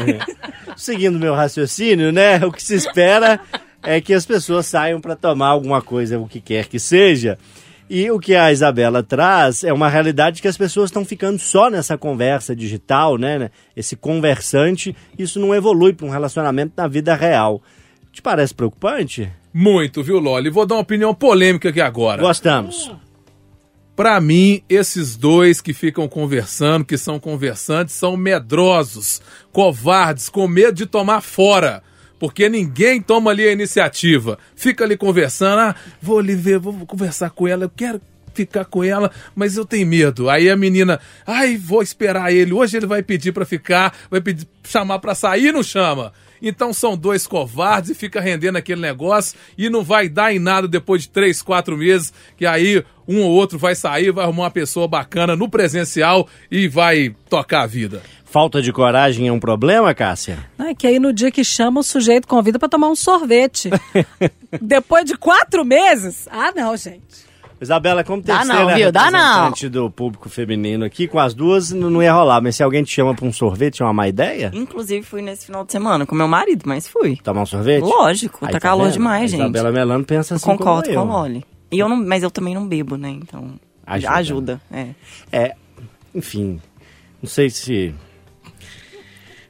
[0.77, 2.45] Seguindo meu raciocínio, né?
[2.45, 3.41] O que se espera
[3.83, 7.39] é que as pessoas saiam para tomar alguma coisa, o que quer que seja.
[7.95, 11.69] E o que a Isabela traz é uma realidade que as pessoas estão ficando só
[11.69, 13.51] nessa conversa digital, né?
[13.77, 17.61] Esse conversante, isso não evolui para um relacionamento na vida real.
[18.11, 19.31] Te parece preocupante?
[19.53, 20.49] Muito, viu, Loli?
[20.49, 22.23] Vou dar uma opinião polêmica aqui agora.
[22.23, 22.91] Gostamos.
[23.95, 29.21] Pra mim, esses dois que ficam conversando, que são conversantes, são medrosos,
[29.53, 31.83] covardes, com medo de tomar fora.
[32.23, 34.39] Porque ninguém toma ali a iniciativa.
[34.55, 38.01] Fica ali conversando, ah, vou ali ver, vou conversar com ela, eu quero
[38.33, 40.31] ficar com ela, mas eu tenho medo.
[40.31, 44.47] Aí a menina, ai, vou esperar ele, hoje ele vai pedir pra ficar, vai pedir,
[44.63, 46.13] chamar pra sair, não chama.
[46.43, 50.67] Então são dois covardes e fica rendendo aquele negócio e não vai dar em nada
[50.67, 54.51] depois de três, quatro meses, que aí um ou outro vai sair, vai arrumar uma
[54.51, 58.03] pessoa bacana no presencial e vai tocar a vida.
[58.25, 60.39] Falta de coragem é um problema, Cássia?
[60.59, 63.69] É que aí no dia que chama, o sujeito convida pra tomar um sorvete.
[64.59, 66.27] Depois de quatro meses?
[66.31, 67.32] Ah, não, gente.
[67.63, 68.91] Isabela, como Dá terceira não, viu?
[68.93, 69.19] Dá não.
[69.19, 72.91] representante do público feminino aqui, com as duas não ia rolar, mas se alguém te
[72.93, 74.51] chama pra um sorvete, é uma má ideia?
[74.53, 77.17] Inclusive, fui nesse final de semana com meu marido, mas fui.
[77.23, 77.85] Tomar um sorvete?
[77.85, 78.95] Lógico, Aí, tá calor vendo?
[78.95, 79.41] demais, gente.
[79.41, 80.95] Isabela Melano pensa Eu assim concordo eu.
[80.95, 81.45] com a Loli.
[81.71, 83.11] E eu não, mas eu também não bebo, né?
[83.11, 83.55] Então.
[83.87, 84.13] Ajuda.
[84.13, 84.61] Ajuda.
[84.71, 84.87] é.
[85.33, 85.55] É,
[86.15, 86.61] enfim,
[87.23, 87.95] não sei se...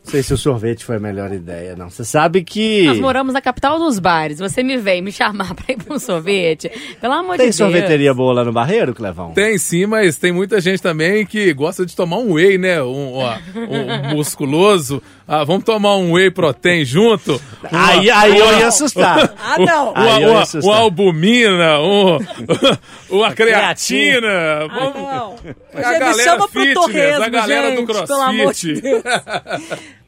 [0.05, 1.89] Não sei se o sorvete foi a melhor ideia, não.
[1.89, 2.85] Você sabe que...
[2.87, 4.41] Nós moramos na capital dos bares.
[4.41, 6.69] Você me vem me chamar pra ir pra um sorvete?
[7.01, 7.57] Pelo amor Tem de Deus.
[7.57, 9.33] sorveteria boa lá no Barreiro, Clevão?
[9.33, 12.83] Tem sim, mas tem muita gente também que gosta de tomar um whey, né?
[12.83, 13.37] Um, ó,
[14.11, 15.01] um musculoso.
[15.27, 17.41] Ah, vamos tomar um whey protein junto?
[17.71, 19.33] Uma- Aí, aí eu uma- ia assustar.
[19.43, 19.93] Ah, não.
[19.95, 20.63] Aí Uma, eu ia uma, assustar.
[20.75, 22.19] uma albumina, um,
[23.11, 24.29] uma creatina.
[24.29, 25.37] Ah, Vamos, não.
[25.75, 28.75] a Já me galera chama pro fitness, torresmo, a galera gente, do pelo amor crossfit.
[28.75, 29.03] de Deus.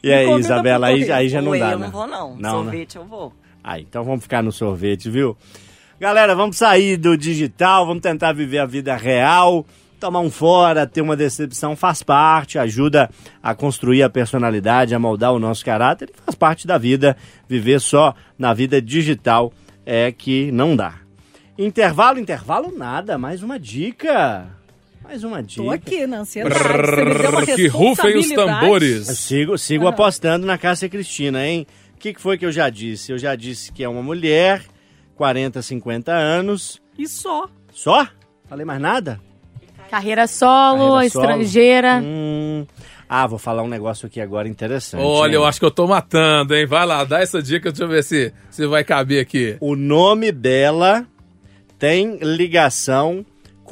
[0.04, 1.86] E aí, Isabela, aí, aí já não dá, eu né?
[1.86, 2.36] não vou, não.
[2.36, 2.70] Não, né?
[2.70, 3.32] Sorvete eu vou.
[3.62, 5.34] Ah, então vamos ficar no sorvete, viu?
[5.98, 9.64] Galera, vamos sair do digital, vamos tentar viver a vida real.
[9.98, 13.08] Tomar um fora, ter uma decepção faz parte, ajuda
[13.42, 17.16] a construir a personalidade, a moldar o nosso caráter e faz parte da vida.
[17.48, 19.50] Viver só na vida digital
[19.86, 20.96] é que não dá.
[21.56, 24.46] Intervalo, intervalo nada, mais uma dica.
[25.04, 25.62] Mais uma dica.
[25.62, 26.58] Tô aqui na ansiedade.
[26.58, 28.32] Você me deu uma que rufem os responsabilidade.
[28.32, 29.06] Eu tambores.
[29.06, 31.66] sigo, sigo apostando na Cássia Cristina, hein?
[31.94, 33.12] O que, que foi que eu já disse?
[33.12, 34.62] Eu já disse que é uma mulher,
[35.14, 36.80] 40, 50 anos.
[36.98, 37.48] E só.
[37.70, 38.08] Só?
[38.48, 39.20] Falei mais nada?
[39.90, 41.24] Carreira solo, Carreira solo.
[41.24, 42.00] estrangeira.
[42.02, 42.66] Hum.
[43.08, 45.02] Ah, vou falar um negócio aqui agora interessante.
[45.02, 45.36] Olha, hein?
[45.36, 46.66] eu acho que eu tô matando, hein?
[46.66, 49.56] Vai lá, dá essa dica, deixa eu ver se, se vai caber aqui.
[49.60, 51.06] O nome dela
[51.78, 53.24] tem ligação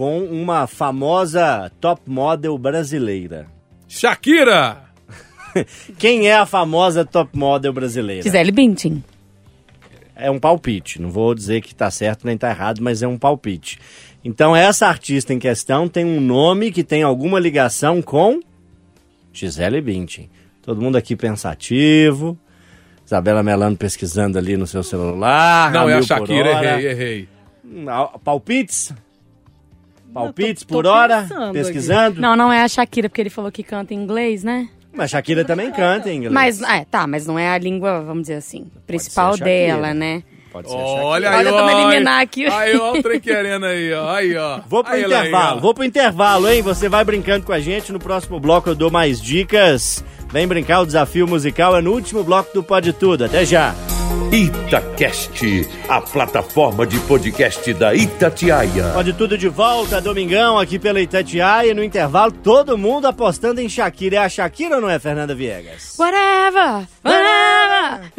[0.02, 3.46] com uma famosa top model brasileira.
[3.86, 4.82] Shakira!
[5.96, 8.24] Quem é a famosa top model brasileira?
[8.24, 9.04] Gisele Bündchen.
[10.16, 11.00] é um palpite.
[11.00, 13.78] Não vou dizer que tá certo nem tá errado, mas é um palpite.
[14.24, 18.40] Então, essa artista em questão tem um nome que tem alguma ligação com
[19.32, 20.28] Gisele Bündchen.
[20.62, 22.36] Todo mundo aqui pensativo.
[23.06, 25.70] Isabela Melano pesquisando ali no seu celular.
[25.70, 27.28] Não, é a Shakira, errei, errei.
[27.64, 27.84] Hum,
[28.24, 28.92] Palpites?
[30.12, 31.22] Palpites Eu tô- por tô hora?
[31.22, 32.20] pensando Pesquisando?
[32.20, 34.68] Não, não é a Shakira, porque ele falou que canta em inglês, né?
[34.94, 36.32] Mas Shakira também canta em inglês.
[36.32, 39.74] Mas, é, tá, mas não é a língua, vamos dizer assim, principal ser a Shakira.
[39.76, 40.22] dela, né?
[40.52, 41.66] Pode ser Olha aí, Olha ó.
[41.66, 41.80] aí.
[41.82, 42.44] eliminar aqui.
[42.44, 44.08] Aí, ó, o trem querendo aí, ó.
[44.14, 44.60] Aí, ó.
[44.68, 45.60] Vou pro Aí, aí, intervalo, ó.
[45.60, 46.60] vou pro intervalo, hein?
[46.60, 47.90] Você vai brincando com a gente.
[47.90, 50.04] No próximo bloco eu dou mais dicas.
[50.30, 53.24] Vem brincar, o desafio musical é no último bloco do Pode Tudo.
[53.24, 53.74] Até já!
[54.32, 58.84] Itacast, a plataforma de podcast da Itatiaia.
[58.94, 61.74] Pode Tudo de volta, domingão, aqui pela Itatiaia.
[61.74, 64.16] No intervalo, todo mundo apostando em Shakira.
[64.16, 65.94] É a Shakira ou não é, Fernanda Viegas?
[65.98, 68.12] Whatever, whatever.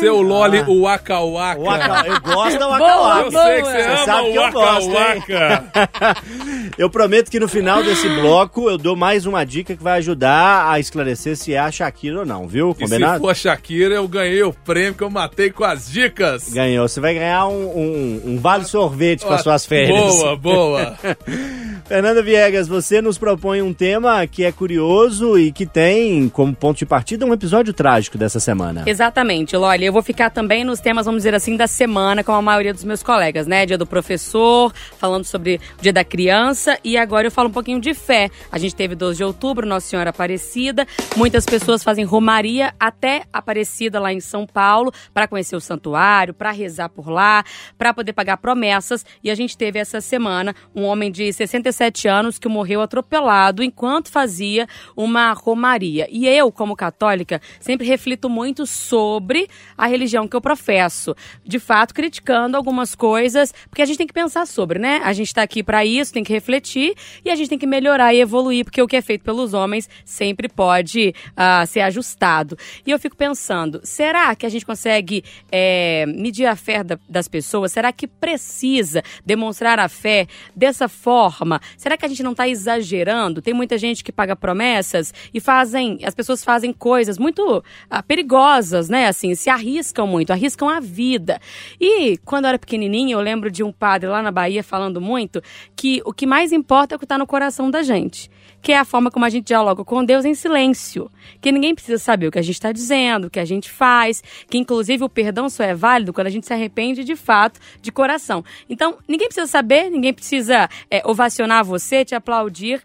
[0.00, 0.64] Seu Loli, Ah.
[0.68, 1.60] o Waka Waka.
[1.60, 3.30] Waka- Eu gosto da Waka Boa, Eu Waka.
[3.42, 4.90] sei que você Você ama sabe o que eu Waka gosto?
[4.92, 6.16] Waka.
[6.78, 10.70] Eu prometo que no final desse bloco eu dou mais uma dica que vai ajudar
[10.70, 12.70] a esclarecer se é a Shakira ou não, viu?
[12.70, 13.20] E se Combinado?
[13.20, 16.48] for a Shakira, eu ganhei o prêmio que eu matei com as dicas.
[16.52, 16.88] Ganhou.
[16.88, 20.16] Você vai ganhar um, um- um vale sorvete para suas férias.
[20.16, 20.98] Boa, boa.
[21.86, 26.78] Fernanda Viegas, você nos propõe um tema que é curioso e que tem como ponto
[26.78, 28.84] de partida um episódio trágico dessa semana.
[28.86, 29.84] Exatamente, Loli.
[29.84, 32.84] Eu vou ficar também nos temas, vamos dizer assim, da semana, como a maioria dos
[32.84, 33.66] meus colegas, né?
[33.66, 36.78] Dia do professor, falando sobre o dia da criança.
[36.82, 38.30] E agora eu falo um pouquinho de fé.
[38.50, 40.86] A gente teve 12 de outubro, Nossa Senhora Aparecida.
[41.16, 46.50] Muitas pessoas fazem romaria até Aparecida, lá em São Paulo, para conhecer o santuário, para
[46.50, 47.44] rezar por lá,
[47.76, 49.04] para poder pagar promessas.
[49.22, 54.10] E a gente teve essa semana um homem de 67 anos que morreu atropelado enquanto
[54.10, 56.06] fazia uma romaria.
[56.10, 61.14] E eu, como católica, sempre reflito muito sobre a religião que eu professo.
[61.44, 65.00] De fato, criticando algumas coisas, porque a gente tem que pensar sobre, né?
[65.04, 66.94] A gente tá aqui para isso, tem que refletir
[67.24, 69.88] e a gente tem que melhorar e evoluir, porque o que é feito pelos homens
[70.04, 72.56] sempre pode ah, ser ajustado.
[72.86, 74.03] E eu fico pensando, será
[74.36, 77.72] que a gente consegue é, medir a fé da- das pessoas?
[77.72, 81.60] Será que precisa demonstrar a fé dessa forma?
[81.76, 83.40] Será que a gente não está exagerando?
[83.40, 88.88] Tem muita gente que paga promessas e fazem, as pessoas fazem coisas muito ah, perigosas,
[88.88, 89.06] né?
[89.06, 91.40] Assim, se arriscam muito, arriscam a vida.
[91.80, 95.42] E quando eu era pequenininha, eu lembro de um padre lá na Bahia falando muito
[95.74, 98.30] que o que mais importa é o que está no coração da gente.
[98.64, 101.10] Que é a forma como a gente dialoga com Deus em silêncio.
[101.38, 104.24] Que ninguém precisa saber o que a gente está dizendo, o que a gente faz,
[104.48, 107.92] que inclusive o perdão só é válido quando a gente se arrepende de fato, de
[107.92, 108.42] coração.
[108.68, 112.82] Então, ninguém precisa saber, ninguém precisa é, ovacionar você, te aplaudir.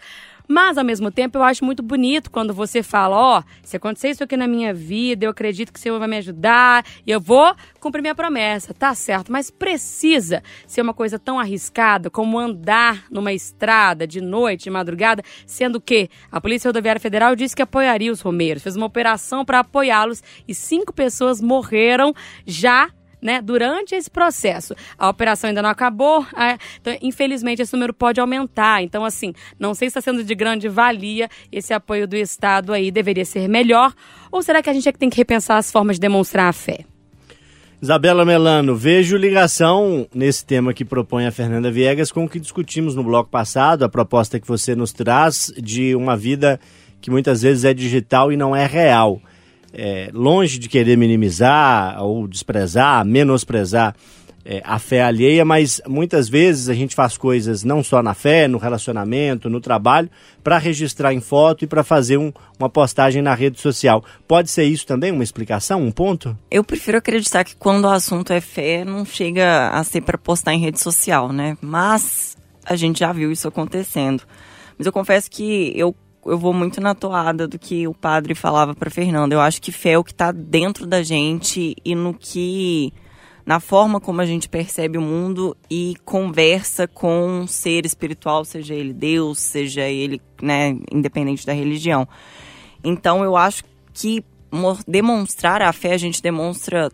[0.51, 4.09] Mas, ao mesmo tempo, eu acho muito bonito quando você fala: Ó, oh, se acontecer
[4.09, 7.21] isso aqui na minha vida, eu acredito que o Senhor vai me ajudar e eu
[7.21, 8.73] vou cumprir minha promessa.
[8.73, 14.63] Tá certo, mas precisa ser uma coisa tão arriscada como andar numa estrada de noite,
[14.63, 18.87] de madrugada, sendo que a Polícia Rodoviária Federal disse que apoiaria os romeiros, fez uma
[18.87, 22.11] operação para apoiá-los e cinco pessoas morreram
[22.43, 22.89] já
[23.21, 24.75] né, durante esse processo.
[24.97, 26.25] A operação ainda não acabou,
[26.79, 28.81] então, infelizmente esse número pode aumentar.
[28.81, 32.91] Então, assim, não sei se está sendo de grande valia esse apoio do Estado aí,
[32.91, 33.93] deveria ser melhor,
[34.31, 36.53] ou será que a gente é que tem que repensar as formas de demonstrar a
[36.53, 36.85] fé?
[37.81, 42.93] Isabela Melano, vejo ligação nesse tema que propõe a Fernanda Viegas com o que discutimos
[42.93, 46.59] no bloco passado, a proposta que você nos traz de uma vida
[46.99, 49.21] que muitas vezes é digital e não é real
[49.73, 53.95] é, longe de querer minimizar ou desprezar, menosprezar
[54.45, 58.47] é, a fé alheia, mas muitas vezes a gente faz coisas não só na fé,
[58.47, 60.09] no relacionamento, no trabalho,
[60.43, 64.03] para registrar em foto e para fazer um, uma postagem na rede social.
[64.27, 66.37] Pode ser isso também uma explicação, um ponto?
[66.49, 70.53] Eu prefiro acreditar que quando o assunto é fé, não chega a ser para postar
[70.53, 71.57] em rede social, né?
[71.61, 74.23] Mas a gente já viu isso acontecendo.
[74.77, 75.93] Mas eu confesso que eu
[76.29, 79.35] eu vou muito na toada do que o padre falava para Fernanda.
[79.35, 82.93] Eu acho que fé é o que está dentro da gente e no que
[83.45, 88.75] na forma como a gente percebe o mundo e conversa com um ser espiritual, seja
[88.75, 92.07] ele Deus, seja ele, né, independente da religião.
[92.83, 93.63] Então eu acho
[93.93, 94.23] que
[94.87, 96.91] demonstrar a fé a gente demonstra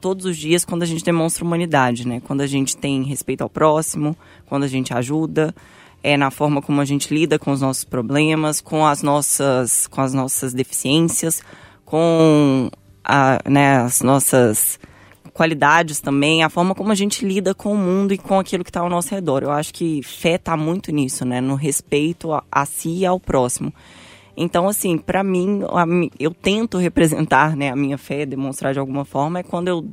[0.00, 2.20] todos os dias quando a gente demonstra humanidade, né?
[2.20, 4.16] Quando a gente tem respeito ao próximo,
[4.46, 5.52] quando a gente ajuda,
[6.02, 10.00] é na forma como a gente lida com os nossos problemas, com as nossas, com
[10.00, 11.42] as nossas deficiências,
[11.84, 12.70] com
[13.04, 14.78] a, né, as nossas
[15.32, 18.70] qualidades também, a forma como a gente lida com o mundo e com aquilo que
[18.70, 19.42] está ao nosso redor.
[19.42, 23.20] Eu acho que fé está muito nisso, né, no respeito a, a si e ao
[23.20, 23.72] próximo.
[24.40, 25.62] Então, assim, para mim,
[26.18, 29.84] eu tento representar né, a minha fé, demonstrar de alguma forma, é quando eu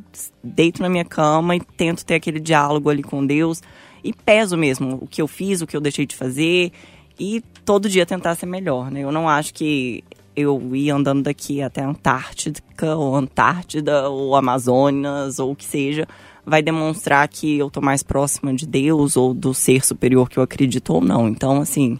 [0.44, 3.62] deito na minha cama e tento ter aquele diálogo ali com Deus,
[4.06, 6.72] e peso mesmo o que eu fiz, o que eu deixei de fazer
[7.20, 9.02] e todo dia tentar ser melhor, né?
[9.02, 10.04] Eu não acho que
[10.36, 16.08] eu ir andando daqui até a Antártica ou Antártida ou Amazonas ou o que seja
[16.46, 20.44] vai demonstrar que eu tô mais próxima de Deus ou do ser superior que eu
[20.44, 21.28] acredito ou não.
[21.28, 21.98] Então, assim,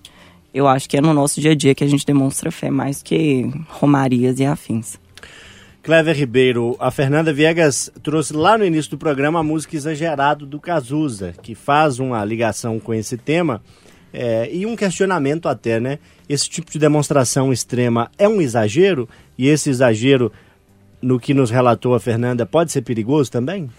[0.54, 3.02] eu acho que é no nosso dia a dia que a gente demonstra fé mais
[3.02, 5.00] que romarias e afins.
[5.86, 10.60] Clever Ribeiro, a Fernanda Viegas trouxe lá no início do programa a música Exagerado do
[10.60, 13.62] Cazuza, que faz uma ligação com esse tema
[14.12, 16.00] é, e um questionamento até, né?
[16.28, 19.08] Esse tipo de demonstração extrema é um exagero?
[19.38, 20.32] E esse exagero,
[21.00, 23.70] no que nos relatou a Fernanda, pode ser perigoso também?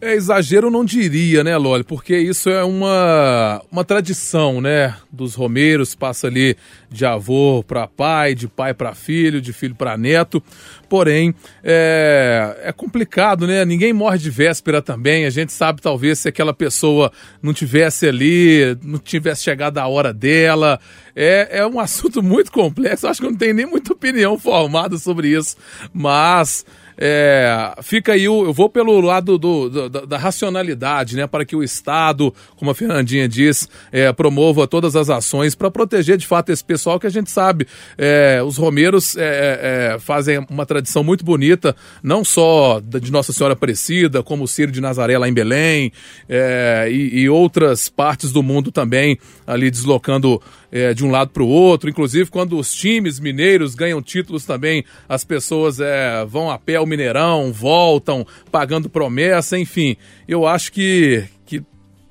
[0.00, 1.82] É exagero, não diria, né, Loli?
[1.82, 4.94] Porque isso é uma, uma tradição, né?
[5.10, 6.56] Dos romeiros, passa ali
[6.90, 10.42] de avô para pai, de pai para filho, de filho para neto.
[10.88, 13.64] Porém, é, é complicado, né?
[13.64, 15.26] Ninguém morre de véspera também.
[15.26, 17.10] A gente sabe, talvez, se aquela pessoa
[17.42, 20.78] não tivesse ali, não tivesse chegado a hora dela.
[21.16, 23.06] É, é um assunto muito complexo.
[23.06, 25.56] Acho que não tem nem muita opinião formada sobre isso.
[25.92, 26.66] Mas.
[26.96, 31.56] É, fica aí, eu vou pelo lado do, do, da, da, racionalidade, né, para que
[31.56, 36.50] o Estado, como a Fernandinha diz, é, promova todas as ações para proteger de fato
[36.50, 37.66] esse pessoal que a gente sabe.
[37.98, 43.54] É, os romeiros é, é, fazem uma tradição muito bonita, não só de Nossa Senhora
[43.54, 45.92] Aparecida, como o Ciro de Nazaré lá em Belém
[46.28, 50.40] é, e, e outras partes do mundo também, ali deslocando
[50.74, 51.88] é, de um lado para o outro.
[51.88, 56.84] Inclusive, quando os times mineiros ganham títulos também, as pessoas é, vão a pé ao
[56.86, 59.96] Mineirão, voltam, pagando promessa, enfim.
[60.26, 61.62] Eu acho que, que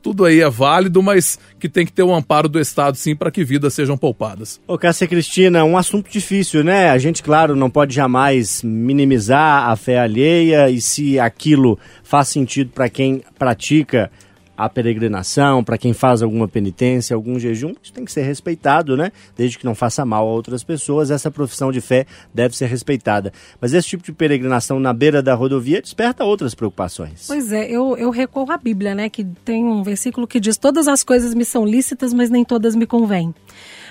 [0.01, 3.13] tudo aí é válido, mas que tem que ter o um amparo do Estado, sim,
[3.13, 4.61] para que vidas sejam poupadas.
[4.65, 6.89] Ô, Cássia Cristina, um assunto difícil, né?
[6.89, 12.71] A gente, claro, não pode jamais minimizar a fé alheia e se aquilo faz sentido
[12.73, 14.09] para quem pratica
[14.63, 19.11] a peregrinação, para quem faz alguma penitência, algum jejum, isso tem que ser respeitado, né?
[19.35, 23.33] Desde que não faça mal a outras pessoas, essa profissão de fé deve ser respeitada.
[23.59, 27.25] Mas esse tipo de peregrinação na beira da rodovia desperta outras preocupações.
[27.27, 29.09] Pois é, eu, eu recorro à Bíblia, né?
[29.09, 32.73] Que tem um versículo que diz: Todas as coisas me são lícitas, mas nem todas
[32.73, 33.35] me convêm.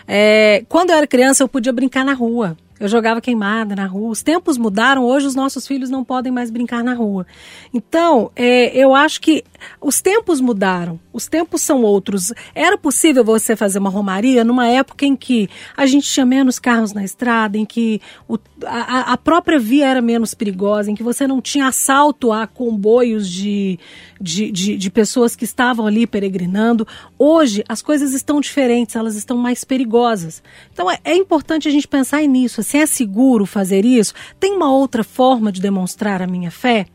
[0.08, 2.56] É, quando eu era criança, eu podia brincar na rua.
[2.82, 4.10] Eu jogava queimada na rua.
[4.10, 7.24] Os tempos mudaram, hoje os nossos filhos não podem mais brincar na rua.
[7.72, 9.44] Então, é, eu acho que
[9.80, 12.32] os tempos mudaram, os tempos são outros.
[12.54, 16.92] Era possível você fazer uma romaria numa época em que a gente tinha menos carros
[16.92, 21.26] na estrada, em que o, a, a própria via era menos perigosa, em que você
[21.26, 23.78] não tinha assalto a comboios de,
[24.20, 26.86] de, de, de pessoas que estavam ali peregrinando.
[27.18, 30.42] Hoje as coisas estão diferentes, elas estão mais perigosas.
[30.72, 32.62] Então é, é importante a gente pensar nisso.
[32.62, 36.86] Se é seguro fazer isso, tem uma outra forma de demonstrar a minha fé?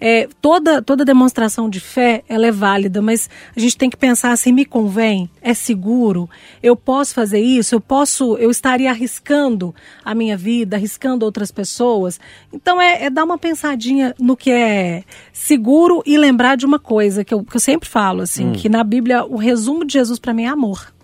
[0.00, 4.32] É, toda, toda demonstração de fé ela é válida, mas a gente tem que pensar
[4.32, 5.28] assim, me convém?
[5.42, 6.28] É seguro?
[6.62, 7.74] Eu posso fazer isso?
[7.74, 9.74] Eu posso, eu estaria arriscando
[10.04, 12.20] a minha vida, arriscando outras pessoas?
[12.52, 17.24] Então é, é dar uma pensadinha no que é seguro e lembrar de uma coisa
[17.24, 20.34] que eu, que eu sempre falo, assim, que na Bíblia o resumo de Jesus para
[20.34, 20.97] mim é amor.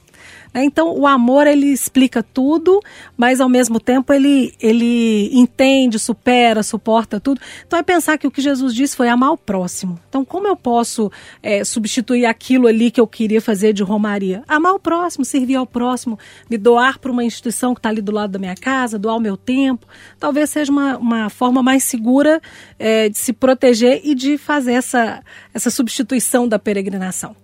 [0.55, 0.65] Né?
[0.65, 2.81] Então, o amor ele explica tudo,
[3.17, 7.41] mas ao mesmo tempo ele, ele entende, supera, suporta tudo.
[7.67, 9.99] Então, é pensar que o que Jesus disse foi amar o próximo.
[10.09, 11.11] Então, como eu posso
[11.43, 14.45] é, substituir aquilo ali que eu queria fazer de romaria?
[14.47, 16.17] Amar o próximo, servir ao próximo,
[16.49, 19.21] me doar para uma instituição que está ali do lado da minha casa, doar o
[19.21, 19.87] meu tempo.
[20.21, 22.41] Talvez seja uma, uma forma mais segura
[22.79, 27.44] é, de se proteger e de fazer essa, essa substituição da peregrinação.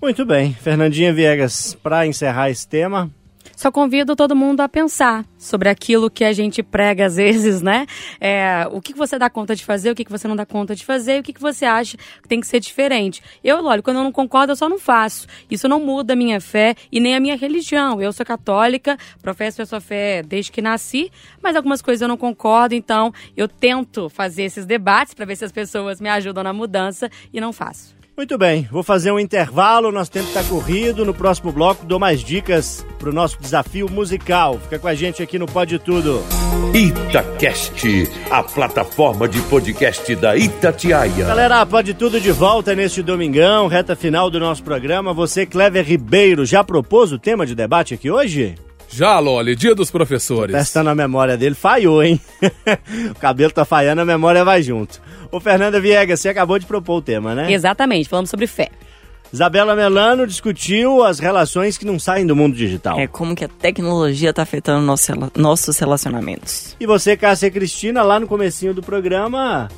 [0.00, 0.54] Muito bem.
[0.54, 3.10] Fernandinha Viegas, para encerrar esse tema,
[3.56, 7.86] Só convido todo mundo a pensar sobre aquilo que a gente prega às vezes, né?
[8.20, 10.84] É, o que você dá conta de fazer, o que você não dá conta de
[10.84, 13.20] fazer, e o que você acha que tem que ser diferente.
[13.42, 15.26] Eu, lógico, quando eu não concordo, eu só não faço.
[15.50, 18.00] Isso não muda a minha fé e nem a minha religião.
[18.00, 21.10] Eu sou católica, professo a sua fé desde que nasci,
[21.42, 25.44] mas algumas coisas eu não concordo, então eu tento fazer esses debates para ver se
[25.44, 27.97] as pessoas me ajudam na mudança e não faço.
[28.18, 31.04] Muito bem, vou fazer um intervalo, nosso tempo está corrido.
[31.04, 34.58] No próximo bloco dou mais dicas para o nosso desafio musical.
[34.58, 36.20] Fica com a gente aqui no Pode Tudo.
[36.74, 41.26] Itacast, a plataforma de podcast da Itatiaia.
[41.26, 45.14] Galera, Pode Tudo de volta neste domingão, reta final do nosso programa.
[45.14, 48.56] Você, Clever Ribeiro, já propôs o tema de debate aqui hoje?
[48.88, 50.56] Já, Loli, dia dos professores.
[50.56, 52.20] Testando a memória dele, falhou, hein?
[53.12, 55.00] o cabelo tá falhando, a memória vai junto.
[55.30, 57.52] Ô, Fernanda Viegas, você acabou de propor o tema, né?
[57.52, 58.70] Exatamente, falamos sobre fé.
[59.32, 62.98] Isabela Melano discutiu as relações que não saem do mundo digital.
[62.98, 66.74] É como que a tecnologia tá afetando nosso, nossos relacionamentos.
[66.80, 69.68] E você, Cássia Cristina, lá no comecinho do programa,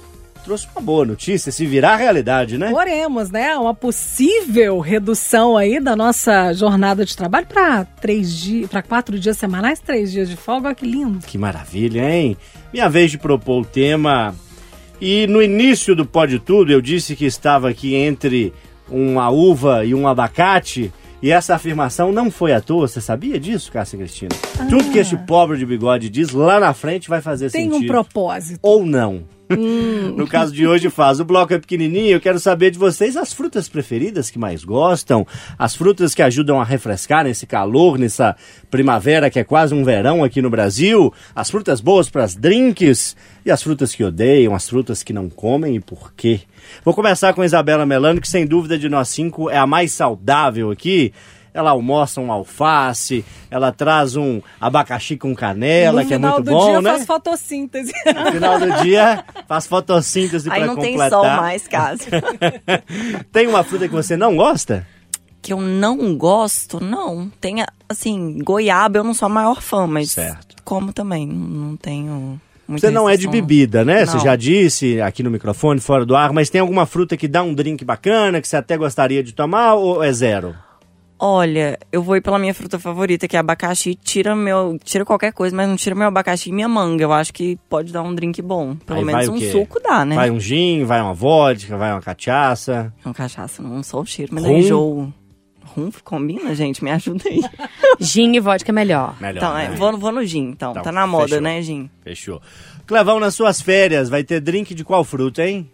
[0.45, 2.73] trouxe uma boa notícia, se virar realidade, né?
[2.73, 3.57] Oremos, né?
[3.57, 9.37] Uma possível redução aí da nossa jornada de trabalho para três dias, para quatro dias
[9.37, 10.69] semanais, três dias de folga.
[10.69, 11.27] Olha que lindo.
[11.27, 12.37] Que maravilha, hein?
[12.73, 14.33] Minha vez de propor o tema.
[15.01, 18.53] E no início do Pode Tudo, eu disse que estava aqui entre
[18.89, 20.93] uma uva e um abacate.
[21.23, 24.31] E essa afirmação não foi à toa, você sabia disso, Cássia Cristina?
[24.71, 27.85] Tudo que este pobre de bigode diz lá na frente vai fazer Tem sentido.
[27.85, 28.59] um propósito.
[28.63, 29.25] Ou não.
[30.17, 31.19] No caso de hoje faz.
[31.19, 35.27] O bloco é pequenininho, eu quero saber de vocês as frutas preferidas que mais gostam,
[35.59, 38.37] as frutas que ajudam a refrescar nesse calor, nessa
[38.71, 43.17] primavera que é quase um verão aqui no Brasil, as frutas boas para as drinks
[43.45, 46.41] e as frutas que odeiam, as frutas que não comem e por quê.
[46.85, 50.71] Vou começar com Isabela Melano, que sem dúvida de nós cinco é a mais saudável
[50.71, 51.13] aqui.
[51.53, 56.45] Ela almoça um alface, ela traz um abacaxi com canela, no que é final muito
[56.45, 56.91] do bom, dia né?
[56.93, 57.93] faz fotossíntese.
[58.07, 61.11] No final do dia, faz fotossíntese Aí para não tem completar.
[61.11, 62.03] sol mais, caso.
[63.33, 64.87] Tem uma fruta que você não gosta?
[65.43, 67.31] que eu não gosto, não.
[67.41, 70.55] Tem, assim, goiaba eu não sou a maior fã, mas Certo.
[70.63, 72.39] como também, não tenho
[72.69, 74.05] muita Você não é de bebida, né?
[74.05, 74.25] Você Não.
[74.25, 77.55] já disse aqui no microfone, fora do ar, mas tem alguma fruta que dá um
[77.55, 80.55] drink bacana, que você até gostaria de tomar ou é zero?
[81.23, 83.95] Olha, eu vou ir pela minha fruta favorita, que é abacaxi.
[83.95, 87.05] Tira meu, tira qualquer coisa, mas não tira meu abacaxi e minha manga.
[87.05, 88.75] Eu acho que pode dar um drink bom.
[88.75, 90.15] Pelo Aí menos um suco dá, né?
[90.17, 92.91] Vai um gin, vai uma vodka, vai uma cachaça.
[93.05, 94.57] Uma cachaça, não só o cheiro, mas Rum?
[94.57, 95.13] enjoo.
[95.77, 96.83] Rum combina, gente?
[96.83, 97.41] Me ajuda aí.
[98.01, 99.15] Gin e vodka é melhor.
[99.21, 99.67] Melhor, então, né?
[99.67, 100.71] é, vou, vou no gin, então.
[100.73, 101.41] Então, tá na moda, fechou.
[101.43, 101.91] né, gin?
[102.03, 102.43] Fechou.
[102.87, 105.71] Clevão, nas suas férias, vai ter drink de qual fruta, hein?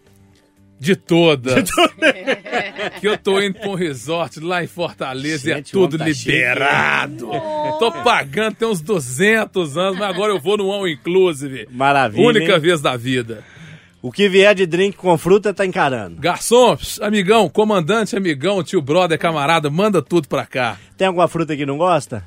[0.79, 1.71] De todas.
[3.01, 6.05] que eu tô indo pra um resort lá em Fortaleza e é Gente, tudo tá
[6.05, 7.31] liberado.
[7.79, 11.67] tô pagando tem uns 200 anos, mas agora eu vou no All Inclusive.
[11.71, 12.61] Maravilha, Única hein?
[12.61, 13.43] vez da vida.
[14.03, 16.21] O que vier de drink com fruta tá encarando.
[16.21, 20.77] Garçom, amigão, comandante, amigão, tio brother, camarada, manda tudo pra cá.
[20.97, 22.23] Tem alguma fruta que não gosta?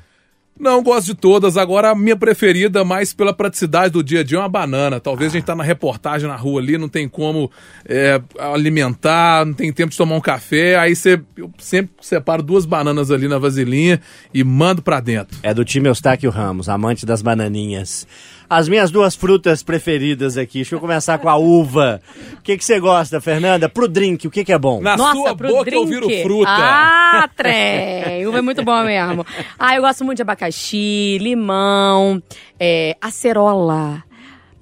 [0.60, 1.56] Não, gosto de todas.
[1.56, 5.00] Agora, a minha preferida, mais pela praticidade do dia a dia, é uma banana.
[5.00, 7.50] Talvez a gente tá na reportagem na rua ali, não tem como
[7.88, 10.76] é, alimentar, não tem tempo de tomar um café.
[10.76, 14.02] Aí você, eu sempre separo duas bananas ali na vasilhinha
[14.34, 15.38] e mando pra dentro.
[15.42, 18.06] É do time Eustáquio Ramos, amante das bananinhas.
[18.50, 20.58] As minhas duas frutas preferidas aqui.
[20.58, 22.02] Deixa eu começar com a uva.
[22.36, 23.68] O que que você gosta, Fernanda?
[23.68, 24.80] Pro drink, o que que é bom?
[24.80, 25.86] Na Nossa, sua pro boca eu drink.
[25.86, 26.50] viro fruta.
[26.50, 28.26] Ah, trem.
[28.26, 29.24] Uva é muito bom mesmo.
[29.56, 32.20] Ah, eu gosto muito de abacaxi, limão,
[32.58, 34.02] é, acerola.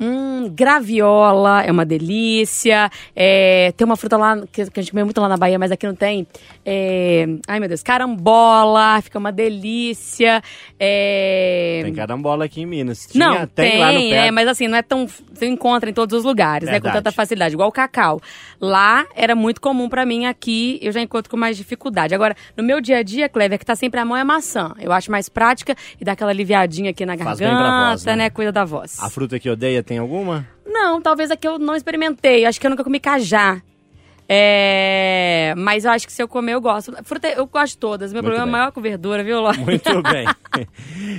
[0.01, 2.91] Hum, graviola é uma delícia.
[3.15, 5.87] É, tem uma fruta lá que, a gente come muito lá na Bahia, mas aqui
[5.87, 6.27] não tem.
[6.65, 10.43] É, ai, meu Deus, carambola, fica uma delícia.
[10.79, 13.09] É, Tem carambola aqui em Minas.
[13.15, 14.27] não, Tinha- tem, lá no pé.
[14.27, 15.07] é, mas assim, não é tão.
[15.07, 16.79] Você encontra em todos os lugares, né?
[16.79, 17.05] Com Verdade.
[17.05, 18.21] tanta facilidade, igual o cacau.
[18.61, 22.15] Lá era muito comum pra mim, aqui eu já encontro com mais dificuldade.
[22.15, 24.73] Agora, no meu dia a dia, Clever, que tá sempre à mão é maçã.
[24.81, 28.17] Eu acho mais prática e dá aquela aliviadinha aqui na garganta, voz, né?
[28.17, 28.31] né?
[28.31, 28.99] Cuida da voz.
[29.01, 30.47] A fruta que odeia tem alguma?
[30.66, 32.45] Não, talvez aqui eu não experimentei.
[32.45, 33.62] Acho que eu nunca comi cajá.
[34.31, 36.93] É, mas eu acho que se eu comer, eu gosto.
[37.03, 38.12] Fruta, eu gosto de todas.
[38.12, 38.55] Meu Muito problema bem.
[38.55, 39.53] é maior com verdura, viu, Ló?
[39.55, 40.26] Muito bem.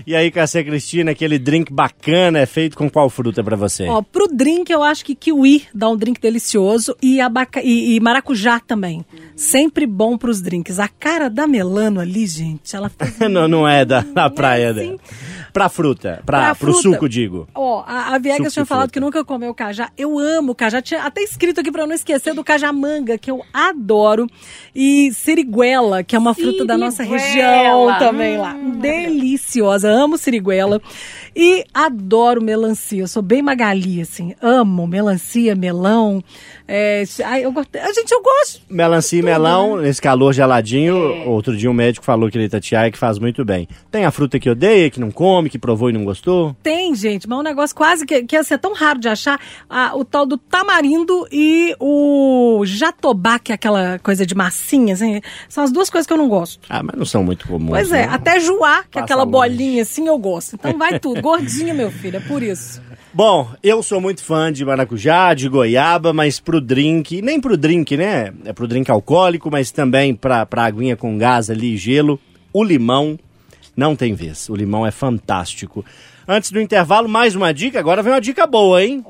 [0.06, 3.88] e aí, Cássia Cristina, aquele drink bacana é feito com qual fruta pra você?
[3.88, 7.62] Ó, pro drink eu acho que kiwi dá um drink delicioso e, abaca...
[7.64, 9.04] e, e maracujá também.
[9.36, 10.80] Sempre bom pros drinks.
[10.80, 14.80] A cara da Melano ali, gente, ela faz não, não é da, da praia assim.
[14.98, 15.00] dela.
[15.52, 16.82] Pra fruta, pra, Pra pro fruta.
[16.82, 17.48] suco, digo.
[17.56, 18.94] Ó, a, a Viegas tinha falado fruta.
[18.94, 19.90] que nunca comeu cajá.
[19.98, 20.80] Eu amo cajá.
[20.80, 24.28] Tinha até escrito aqui pra eu não esquecer do cajamanga, que eu adoro.
[24.76, 28.54] E siriguela, que é uma fruta da nossa região também lá.
[28.54, 28.80] Hum.
[28.80, 29.90] Deliciosa.
[29.90, 30.82] Amo siriguela.
[31.36, 33.02] E adoro melancia.
[33.04, 34.36] Eu sou bem magali, assim.
[34.42, 36.24] Amo melancia, melão.
[36.68, 37.76] É, ai, eu gosto.
[37.78, 38.62] A gente, eu gosto.
[38.70, 39.84] Melancia e melão, né?
[39.84, 40.96] nesse calor geladinho.
[40.96, 41.26] É.
[41.26, 43.68] Outro dia um médico falou que ele Itatiaia que faz muito bem.
[43.92, 46.56] Tem a fruta que odeia, que não come, que provou e não gostou?
[46.62, 49.40] Tem, gente, mas é um negócio quase que, que assim, é tão raro de achar.
[49.70, 55.22] Ah, o tal do tamarindo e o jatobá, que é aquela coisa de massinha, assim,
[55.48, 56.60] são as duas coisas que eu não gosto.
[56.70, 57.72] Ah, mas não são muito comuns.
[57.72, 58.14] Pois é, né?
[58.14, 59.32] até joá, que é aquela longe.
[59.32, 60.56] bolinha assim, eu gosto.
[60.56, 61.22] Então vai tudo.
[61.30, 62.82] Gordinha, meu filho, é por isso.
[63.14, 67.98] Bom, eu sou muito fã de maracujá, de goiaba, mas pro drink, nem pro drink,
[67.98, 68.32] né?
[68.46, 72.20] É pro drink alcoólico, mas também pra, pra aguinha com gás ali, gelo.
[72.54, 73.18] O limão
[73.76, 74.48] não tem vez.
[74.50, 75.84] O limão é fantástico.
[76.28, 77.80] Antes do intervalo, mais uma dica.
[77.80, 79.04] Agora vem uma dica boa, hein?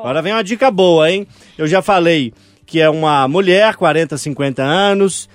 [0.00, 1.26] Agora vem uma dica boa, hein?
[1.56, 2.32] Eu já falei
[2.66, 5.28] que é uma mulher, 40, 50 anos.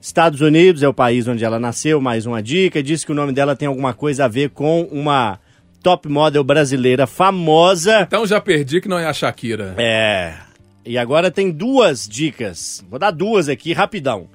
[0.00, 2.82] Estados Unidos é o país onde ela nasceu, mais uma dica.
[2.82, 5.38] Diz que o nome dela tem alguma coisa a ver com uma
[5.82, 8.00] top model brasileira famosa.
[8.02, 9.74] Então já perdi que não é a Shakira.
[9.78, 10.34] É.
[10.84, 12.84] E agora tem duas dicas.
[12.90, 14.28] Vou dar duas aqui, rapidão.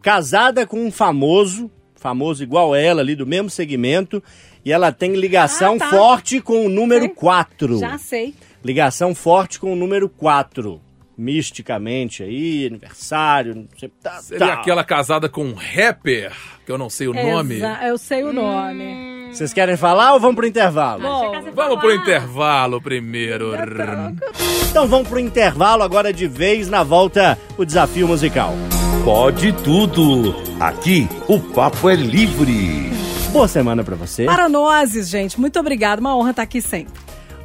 [0.00, 4.20] Casada com um famoso, famoso igual ela ali, do mesmo segmento,
[4.64, 5.90] e ela tem ligação Ah, tá.
[5.90, 7.14] forte com o número Sei.
[7.14, 7.78] 4.
[7.78, 8.34] Já sei.
[8.64, 10.80] Ligação forte com o número 4.
[11.16, 13.90] Misticamente aí, aniversário, não sei.
[14.02, 14.52] Tá, Seria tá.
[14.54, 16.32] aquela casada com um rapper,
[16.64, 17.56] que eu não sei o nome.
[17.56, 19.28] Exa- eu sei o nome.
[19.32, 21.02] Vocês querem falar ou vamos pro intervalo?
[21.54, 23.52] Vamos pro intervalo primeiro.
[24.70, 28.52] Então vamos pro intervalo agora de vez na volta o desafio musical.
[29.04, 30.34] Pode tudo.
[30.60, 32.90] Aqui o papo é livre.
[33.32, 34.24] Boa semana pra você.
[34.26, 36.00] Para nós, gente, muito obrigada.
[36.00, 36.92] Uma honra estar aqui sempre.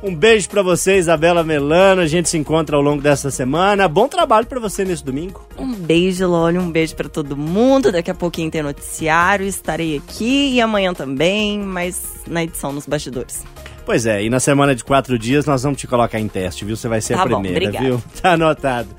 [0.03, 2.01] Um beijo pra você, Isabela Melano.
[2.01, 3.87] A gente se encontra ao longo dessa semana.
[3.87, 5.43] Bom trabalho pra você nesse domingo.
[5.57, 7.91] Um beijo, Loli, um beijo pra todo mundo.
[7.91, 13.43] Daqui a pouquinho tem noticiário, estarei aqui e amanhã também, mas na edição nos bastidores.
[13.85, 16.75] Pois é, e na semana de quatro dias nós vamos te colocar em teste, viu?
[16.75, 18.03] Você vai ser Tá a primeira, viu?
[18.21, 18.89] Tá anotado.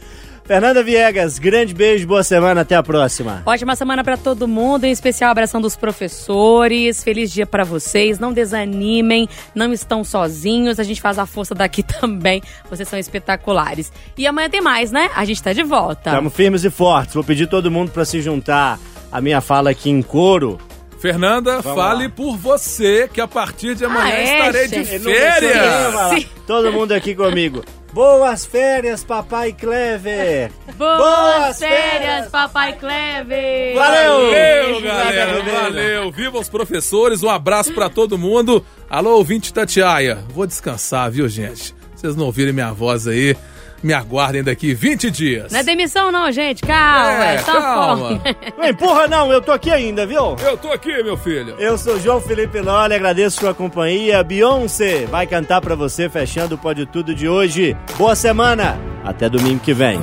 [0.49, 3.42] Fernanda Viegas, grande beijo, boa semana, até a próxima.
[3.44, 7.05] Ótima semana pra todo mundo, em especial abração dos professores.
[7.05, 8.18] Feliz dia pra vocês.
[8.18, 10.80] Não desanimem, não estão sozinhos.
[10.80, 12.40] A gente faz a força daqui também.
[12.70, 13.92] Vocês são espetaculares.
[14.16, 15.11] E amanhã tem mais, né?
[15.14, 16.09] A gente tá de volta.
[16.09, 17.12] Estamos firmes e fortes.
[17.12, 18.78] Vou pedir todo mundo pra se juntar
[19.12, 20.59] à minha fala aqui em coro.
[20.99, 22.11] Fernanda, Vamos fale lá.
[22.11, 24.99] por você, que a partir de amanhã Ah, é, estarei de gente?
[24.99, 26.26] Ninguém férias.
[26.46, 27.62] Todo mundo aqui comigo.
[27.99, 30.53] Boas férias, papai Clever.
[30.76, 32.28] Boas, Boas férias, férias.
[32.28, 33.74] papai Clever!
[33.74, 34.20] Valeu!
[34.20, 35.42] Valeu, galera.
[35.42, 36.12] Valeu.
[36.12, 37.24] Viva os professores.
[37.24, 38.64] Um abraço pra todo mundo.
[38.88, 40.24] Alô, ouvinte Tatiaia.
[40.32, 41.74] Vou descansar, viu, gente?
[41.92, 43.36] Vocês não ouvirem minha voz aí,
[43.82, 45.52] me aguardem daqui 20 dias.
[45.52, 46.62] Não é demissão não, gente.
[46.62, 48.20] Calma, É, é, só calma.
[48.56, 50.36] Não empurra não, eu tô aqui ainda, viu?
[50.42, 51.54] Eu tô aqui, meu filho.
[51.58, 54.22] Eu sou João Felipe Lolli, agradeço sua companhia.
[54.22, 57.76] Beyoncé vai cantar pra você fechando o Pode Tudo de hoje.
[57.96, 59.98] Boa semana, até domingo que vem.